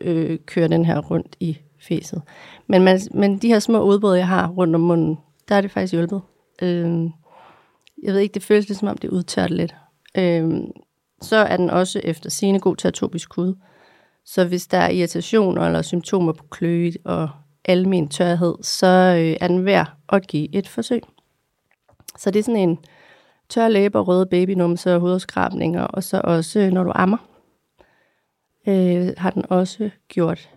øh, 0.01 0.39
køre 0.45 0.67
den 0.67 0.85
her 0.85 0.99
rundt 0.99 1.35
i 1.39 1.57
fæset. 1.87 2.21
Men, 2.67 2.83
man, 2.83 2.99
men 3.13 3.37
de 3.37 3.47
her 3.47 3.59
små 3.59 3.81
udbrud, 3.81 4.15
jeg 4.15 4.27
har 4.27 4.47
rundt 4.47 4.75
om 4.75 4.81
munden, 4.81 5.17
der 5.49 5.55
er 5.55 5.61
det 5.61 5.71
faktisk 5.71 5.93
hjulpet. 5.93 6.21
Øh, 6.61 7.09
jeg 8.03 8.13
ved 8.13 8.19
ikke, 8.19 8.33
det 8.33 8.43
føles 8.43 8.67
lidt 8.67 8.79
som 8.79 8.87
om, 8.87 8.97
det 8.97 9.09
udtørt 9.09 9.51
lidt. 9.51 9.75
Øh, 10.17 10.51
så 11.21 11.35
er 11.35 11.57
den 11.57 11.69
også 11.69 12.01
efter 12.03 12.29
sine 12.29 12.59
god 12.59 12.75
til 12.75 12.87
atopisk 12.87 13.33
hud. 13.33 13.55
Så 14.25 14.45
hvis 14.45 14.67
der 14.67 14.77
er 14.77 14.89
irritation 14.89 15.57
eller 15.57 15.81
symptomer 15.81 16.33
på 16.33 16.43
kløe 16.51 16.93
og 17.05 17.29
almen 17.65 18.07
tørhed, 18.07 18.55
så 18.61 18.87
øh, 18.87 19.37
er 19.41 19.47
den 19.47 19.65
værd 19.65 19.91
at 20.09 20.27
give 20.27 20.55
et 20.55 20.67
forsøg. 20.67 21.01
Så 22.17 22.31
det 22.31 22.39
er 22.39 22.43
sådan 22.43 22.69
en 22.69 22.77
tør 23.49 23.67
læber, 23.67 24.01
røde 24.01 24.25
babynumse 24.25 24.95
og 24.95 24.99
hovedskrabninger, 24.99 25.83
og 25.83 26.03
så 26.03 26.21
også, 26.23 26.59
øh, 26.59 26.71
når 26.71 26.83
du 26.83 26.91
ammer, 26.95 27.17
øh, 28.67 29.13
har 29.17 29.29
den 29.29 29.45
også 29.49 29.89
gjort 30.07 30.49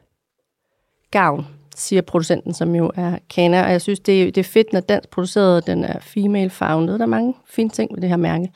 gavn, 1.10 1.46
siger 1.76 2.02
producenten, 2.02 2.54
som 2.54 2.74
jo 2.74 2.90
er 2.94 3.18
Kana. 3.34 3.64
Og 3.64 3.70
jeg 3.70 3.82
synes, 3.82 4.00
det 4.00 4.22
er, 4.22 4.26
det 4.26 4.38
er 4.38 4.44
fedt, 4.44 4.72
når 4.72 4.80
dansk 4.80 5.10
produceret, 5.10 5.66
den 5.66 5.84
er 5.84 6.00
female 6.00 6.50
founded. 6.50 6.94
Der 6.94 7.04
er 7.04 7.06
mange 7.06 7.34
fine 7.46 7.70
ting 7.70 7.94
ved 7.94 8.00
det 8.00 8.08
her 8.08 8.16
mærke. 8.16 8.52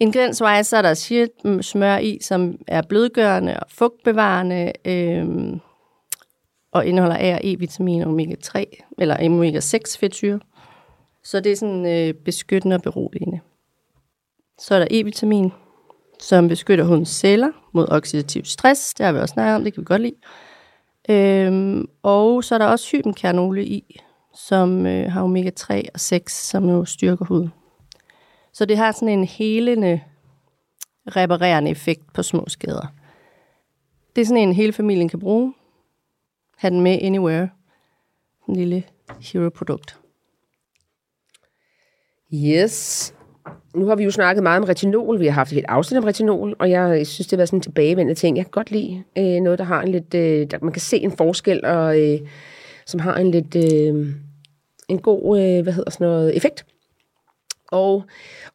Ingredienswise, 0.00 0.64
så 0.64 0.76
er 0.76 0.82
der 0.82 0.94
shit 0.94 1.30
mm, 1.44 1.62
smør 1.62 1.96
i, 1.96 2.18
som 2.22 2.58
er 2.66 2.82
blødgørende 2.82 3.60
og 3.60 3.66
fugtbevarende, 3.70 4.72
øhm, 4.84 5.60
og 6.72 6.86
indeholder 6.86 7.16
A 7.20 7.34
og 7.34 7.40
E-vitamin 7.44 8.02
og 8.02 8.12
omega-3, 8.12 8.64
eller 8.98 9.16
omega-6 9.16 9.98
fedtsyre. 9.98 10.40
Så 11.24 11.40
det 11.40 11.52
er 11.52 11.56
sådan 11.56 11.86
øh, 11.86 12.14
beskyttende 12.14 12.76
og 12.76 12.82
beroligende. 12.82 13.40
Så 14.58 14.74
er 14.74 14.78
der 14.78 14.86
E-vitamin, 14.90 15.50
som 16.20 16.48
beskytter 16.48 16.84
hudens 16.84 17.08
celler 17.08 17.50
mod 17.72 17.86
oxidativ 17.90 18.44
stress. 18.44 18.94
Det 18.94 19.06
har 19.06 19.12
vi 19.12 19.18
også 19.18 19.32
snakket 19.32 19.54
om, 19.54 19.64
det 19.64 19.74
kan 19.74 19.80
vi 19.80 19.84
godt 19.84 20.02
lide. 20.02 20.16
Øhm, 21.10 21.88
og 22.02 22.44
så 22.44 22.54
er 22.54 22.58
der 22.58 22.66
også 22.66 22.88
hybenkernolie 22.92 23.64
i, 23.64 24.00
som 24.34 24.86
øh, 24.86 25.12
har 25.12 25.24
omega-3 25.24 25.88
og 25.94 26.00
6, 26.00 26.48
som 26.48 26.68
jo 26.68 26.84
styrker 26.84 27.24
huden. 27.24 27.52
Så 28.52 28.64
det 28.64 28.76
har 28.76 28.92
sådan 28.92 29.08
en 29.08 29.24
helende, 29.24 30.00
reparerende 31.06 31.70
effekt 31.70 32.12
på 32.12 32.22
små 32.22 32.44
skader. 32.48 32.86
Det 34.16 34.22
er 34.22 34.26
sådan 34.26 34.42
en, 34.42 34.52
hele 34.52 34.72
familien 34.72 35.08
kan 35.08 35.18
bruge. 35.18 35.54
Ha' 36.56 36.68
den 36.70 36.80
med 36.80 36.98
anywhere. 37.02 37.48
En 38.48 38.56
lille 38.56 38.84
hero-produkt. 39.20 39.98
Yes. 42.34 43.14
Nu 43.74 43.86
har 43.86 43.96
vi 43.96 44.04
jo 44.04 44.10
snakket 44.10 44.42
meget 44.42 44.60
om 44.60 44.64
retinol. 44.64 45.20
Vi 45.20 45.26
har 45.26 45.32
haft 45.32 45.50
et 45.50 45.54
helt 45.54 45.66
afsnit 45.68 45.98
om 45.98 46.04
retinol, 46.04 46.56
og 46.58 46.70
jeg 46.70 47.06
synes, 47.06 47.26
det 47.26 47.38
var 47.38 47.44
sådan 47.44 47.56
en 47.56 47.62
tilbagevendende 47.62 48.20
ting. 48.20 48.36
Jeg 48.36 48.44
kan 48.44 48.50
godt 48.50 48.70
lide 48.70 49.02
øh, 49.18 49.40
noget, 49.40 49.58
der 49.58 49.64
har 49.64 49.82
en 49.82 49.88
lidt... 49.88 50.14
Øh, 50.14 50.46
der 50.50 50.58
man 50.62 50.72
kan 50.72 50.80
se 50.80 50.96
en 50.96 51.12
forskel, 51.12 51.64
og 51.64 52.00
øh, 52.00 52.18
som 52.86 53.00
har 53.00 53.16
en 53.16 53.30
lidt... 53.30 53.56
Øh, 53.56 54.06
en 54.88 54.98
god, 54.98 55.40
øh, 55.40 55.62
hvad 55.62 55.72
hedder 55.72 55.90
sådan 55.90 56.06
noget, 56.06 56.36
effekt. 56.36 56.66
Og 57.72 58.04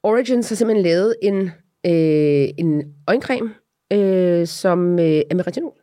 Origins 0.03 0.49
har 0.49 0.55
simpelthen 0.55 0.83
lavet 0.83 1.15
en, 1.21 1.41
øh, 1.85 2.49
en 2.57 2.83
øjencreme, 3.07 3.53
øh, 3.93 4.47
som 4.47 4.99
øh, 4.99 5.21
er 5.29 5.35
med 5.35 5.47
retinol. 5.47 5.73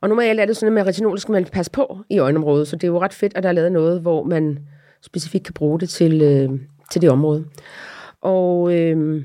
Og 0.00 0.08
normalt 0.08 0.40
er 0.40 0.46
det 0.46 0.56
sådan, 0.56 0.66
at 0.66 0.72
med 0.72 0.86
retinol 0.86 1.18
skal 1.18 1.32
man 1.32 1.44
passe 1.44 1.70
på 1.70 1.98
i 2.10 2.18
øjenområdet, 2.18 2.68
så 2.68 2.76
det 2.76 2.84
er 2.84 2.88
jo 2.88 3.00
ret 3.00 3.14
fedt, 3.14 3.36
at 3.36 3.42
der 3.42 3.48
er 3.48 3.52
lavet 3.52 3.72
noget, 3.72 4.00
hvor 4.00 4.22
man 4.22 4.58
specifikt 5.02 5.44
kan 5.44 5.54
bruge 5.54 5.80
det 5.80 5.88
til, 5.88 6.22
øh, 6.22 6.50
til 6.90 7.02
det 7.02 7.10
område. 7.10 7.44
Og 8.22 8.74
øh, 8.74 9.24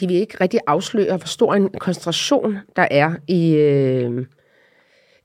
de 0.00 0.06
vil 0.06 0.16
ikke 0.16 0.36
rigtig 0.40 0.60
afsløre, 0.66 1.16
hvor 1.16 1.26
stor 1.26 1.54
en 1.54 1.68
koncentration 1.68 2.56
der 2.76 2.88
er 2.90 3.14
i, 3.28 3.54
øh, 3.54 4.26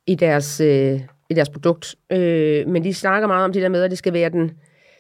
i, 0.08 0.16
deres, 0.16 0.60
øh, 0.60 1.00
i 1.30 1.34
deres 1.34 1.50
produkt. 1.50 1.96
Øh, 2.12 2.68
men 2.68 2.84
de 2.84 2.94
snakker 2.94 3.28
meget 3.28 3.46
om 3.46 3.54
det 3.54 3.62
der 3.62 3.70
med, 3.70 3.84
at 3.84 3.92
det 3.92 3.98
skal 3.98 4.14
være 4.14 4.30
den, 4.30 4.52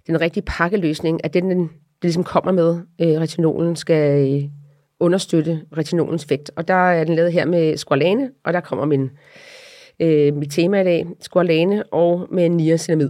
den 0.08 0.21
rigtige 0.21 0.43
pakkeløsning, 0.47 1.26
at 1.26 1.34
den, 1.34 1.49
den 1.49 1.69
det 2.04 2.08
ligesom 2.08 2.23
kommer 2.23 2.52
med, 2.52 2.80
øh, 3.02 3.21
retinolen 3.21 3.76
skal 3.76 4.34
øh, 4.34 4.49
understøtte 4.99 5.62
retinolens 5.78 6.23
effekt. 6.23 6.52
Og 6.56 6.67
der 6.67 6.73
er 6.91 7.04
den 7.04 7.15
lavet 7.15 7.34
her 7.34 7.45
med 7.45 7.78
squalane, 7.78 8.32
og 8.45 8.54
der 8.54 8.60
kommer 8.60 8.86
min, 8.86 9.10
øh, 9.99 10.34
mit 10.34 10.52
tema 10.52 10.82
i 10.82 10.84
dag, 10.84 11.08
squalane 11.21 11.84
og 11.84 12.28
med 12.32 12.49
niacinamid. 12.49 13.10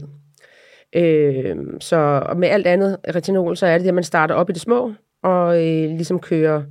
Øh, 0.95 1.55
så 1.79 2.23
og 2.25 2.37
med 2.37 2.47
alt 2.47 2.67
andet 2.67 2.97
retinol, 3.15 3.57
så 3.57 3.65
er 3.65 3.73
det 3.73 3.81
det, 3.81 3.87
at 3.87 3.93
man 3.93 4.03
starter 4.03 4.35
op 4.35 4.49
i 4.49 4.53
det 4.53 4.61
små, 4.61 4.93
og 5.23 5.55
øh, 5.55 5.89
ligesom 5.89 6.19
kører, 6.19 6.63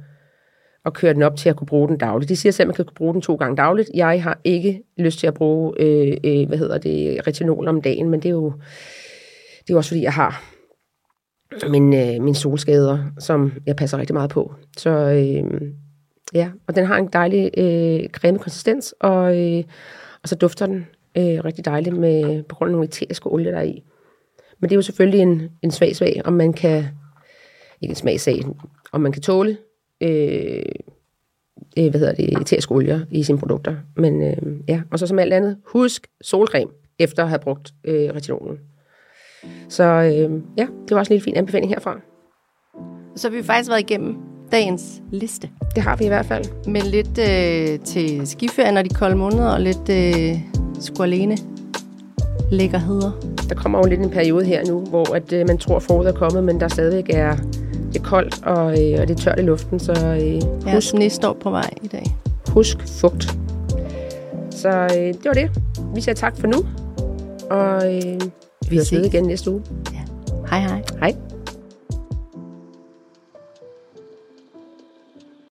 og 0.85 0.93
kører 0.93 1.13
den 1.13 1.23
op 1.23 1.37
til 1.37 1.49
at 1.49 1.57
kunne 1.57 1.67
bruge 1.67 1.89
den 1.89 1.99
dagligt. 1.99 2.29
De 2.29 2.37
siger 2.37 2.53
selv, 2.53 2.65
at 2.65 2.69
man 2.69 2.75
kan 2.87 2.95
bruge 2.95 3.13
den 3.15 3.23
to 3.23 3.35
gange 3.35 3.57
dagligt. 3.57 3.91
Jeg 3.95 4.23
har 4.23 4.41
ikke 4.45 4.83
lyst 4.99 5.19
til 5.19 5.27
at 5.27 5.35
bruge, 5.35 5.75
øh, 5.81 6.17
øh, 6.25 6.49
hvad 6.49 6.59
hedder 6.59 6.79
det, 6.79 7.27
retinol 7.27 7.69
om 7.69 7.83
dagen, 7.83 8.09
men 8.09 8.21
det 8.21 8.29
er 8.29 8.33
jo, 8.33 8.53
det 9.59 9.71
er 9.71 9.75
jo 9.75 9.77
også 9.77 9.91
fordi, 9.91 10.03
jeg 10.03 10.13
har 10.13 10.45
min, 11.71 11.95
øh, 11.95 12.23
min 12.23 12.35
solskader, 12.35 12.99
som 13.19 13.53
jeg 13.67 13.77
passer 13.77 13.99
rigtig 13.99 14.15
meget 14.15 14.31
på. 14.31 14.55
Så 14.77 14.91
øh, 14.91 15.61
ja, 16.35 16.51
og 16.67 16.77
den 16.77 16.87
har 16.87 16.97
en 16.97 17.09
dejlig 17.13 17.51
øh, 17.59 18.09
creme 18.09 18.39
konsistens, 18.39 18.95
og, 19.01 19.39
øh, 19.39 19.65
og 20.23 20.29
så 20.29 20.35
dufter 20.35 20.67
den 20.67 20.87
øh, 21.19 21.45
rigtig 21.45 21.65
dejligt 21.65 21.97
med, 21.97 22.43
på 22.43 22.55
grund 22.55 22.69
af 22.69 22.73
nogle 22.73 22.89
eteriske 22.89 23.33
olier, 23.33 23.51
der 23.51 23.59
er 23.59 23.63
i. 23.63 23.83
Men 24.63 24.69
det 24.69 24.75
er 24.75 24.79
jo 24.79 24.83
selvfølgelig 24.83 25.21
en, 25.21 25.51
en 25.63 25.71
svag 25.71 25.97
svag, 25.97 26.23
om 26.25 26.33
man 26.33 26.53
kan, 26.53 26.85
ikke 27.81 27.93
en 27.93 27.97
smagsag, 27.97 28.43
om 28.93 29.01
man 29.01 29.13
kan 29.13 29.23
tåle, 29.23 29.57
øh, 30.01 30.63
øh, 31.79 31.91
hvad 31.91 32.01
hedder 32.01 32.15
det, 32.15 32.41
eteriske 32.41 32.73
olier 32.75 33.01
i 33.11 33.23
sine 33.23 33.39
produkter. 33.39 33.77
Men 33.97 34.23
øh, 34.23 34.37
ja, 34.69 34.83
og 34.91 34.99
så 34.99 35.07
som 35.07 35.19
alt 35.19 35.33
andet, 35.33 35.57
husk 35.67 36.07
solcreme, 36.21 36.71
efter 36.99 37.23
at 37.23 37.29
have 37.29 37.39
brugt 37.39 37.73
øh, 37.85 38.11
retinolen. 38.15 38.59
Så 39.69 39.85
øh, 39.85 40.43
ja, 40.59 40.67
det 40.89 40.91
var 40.91 40.99
også 40.99 41.13
en 41.13 41.15
lille 41.15 41.25
fin 41.25 41.37
anbefaling 41.37 41.73
herfra. 41.73 42.01
Så 43.17 43.29
har 43.29 43.37
vi 43.37 43.43
faktisk 43.43 43.71
været 43.71 43.81
igennem 43.81 44.17
dagens 44.53 45.03
liste. 45.13 45.51
Det 45.75 45.83
har 45.83 45.97
vi 45.97 46.05
i 46.05 46.09
hvert 46.09 46.27
fald. 46.27 46.45
Med 46.67 46.83
lidt 46.83 47.19
øh, 47.19 47.85
til 47.85 48.27
skiferien 48.27 48.77
og 48.77 48.85
de 48.85 48.95
kolde 48.95 49.17
måneder, 49.17 49.49
og 49.49 49.61
lidt 49.61 49.89
øh, 49.91 50.41
sgu 50.81 51.03
alene 51.03 51.37
lækkerheder. 52.53 53.11
Der 53.49 53.55
kommer 53.55 53.79
jo 53.79 53.85
lidt 53.85 54.01
en 54.01 54.11
periode 54.11 54.45
her 54.45 54.65
nu, 54.67 54.81
hvor 54.81 55.15
at, 55.15 55.33
øh, 55.33 55.47
man 55.49 55.59
tror, 55.59 55.77
at 55.77 55.83
foråret 55.83 56.09
er 56.09 56.13
kommet, 56.13 56.45
men 56.45 56.61
der 56.61 56.69
stadigvæk 56.69 57.11
er 57.11 57.37
det 57.93 58.01
er 58.01 58.05
koldt, 58.05 58.43
og, 58.47 58.71
øh, 58.71 59.01
og 59.01 59.09
det 59.09 59.11
er 59.11 59.15
tørt 59.25 59.39
i 59.39 59.43
luften, 59.43 59.79
så 59.81 59.93
øh, 59.93 60.67
Ja, 60.67 60.81
sne 60.81 61.11
står 61.11 61.33
på 61.33 61.51
vej 61.51 61.71
i 61.83 61.87
dag. 61.87 62.17
husk 62.49 62.79
fugt. 62.89 63.39
Så 64.51 64.69
øh, 64.69 64.97
det 65.07 65.25
var 65.25 65.33
det. 65.33 65.51
Vi 65.95 66.01
siger 66.01 66.15
tak 66.15 66.37
for 66.37 66.47
nu, 66.47 66.57
og 67.51 67.95
øh, 67.95 68.21
vi, 68.71 68.79
ses. 68.79 68.93
igen 68.93 69.25
næste 69.25 69.51
uge. 69.51 69.63
Ja. 69.93 69.99
Hej 70.51 70.61
hej. 70.61 70.83
Hej. 71.01 71.15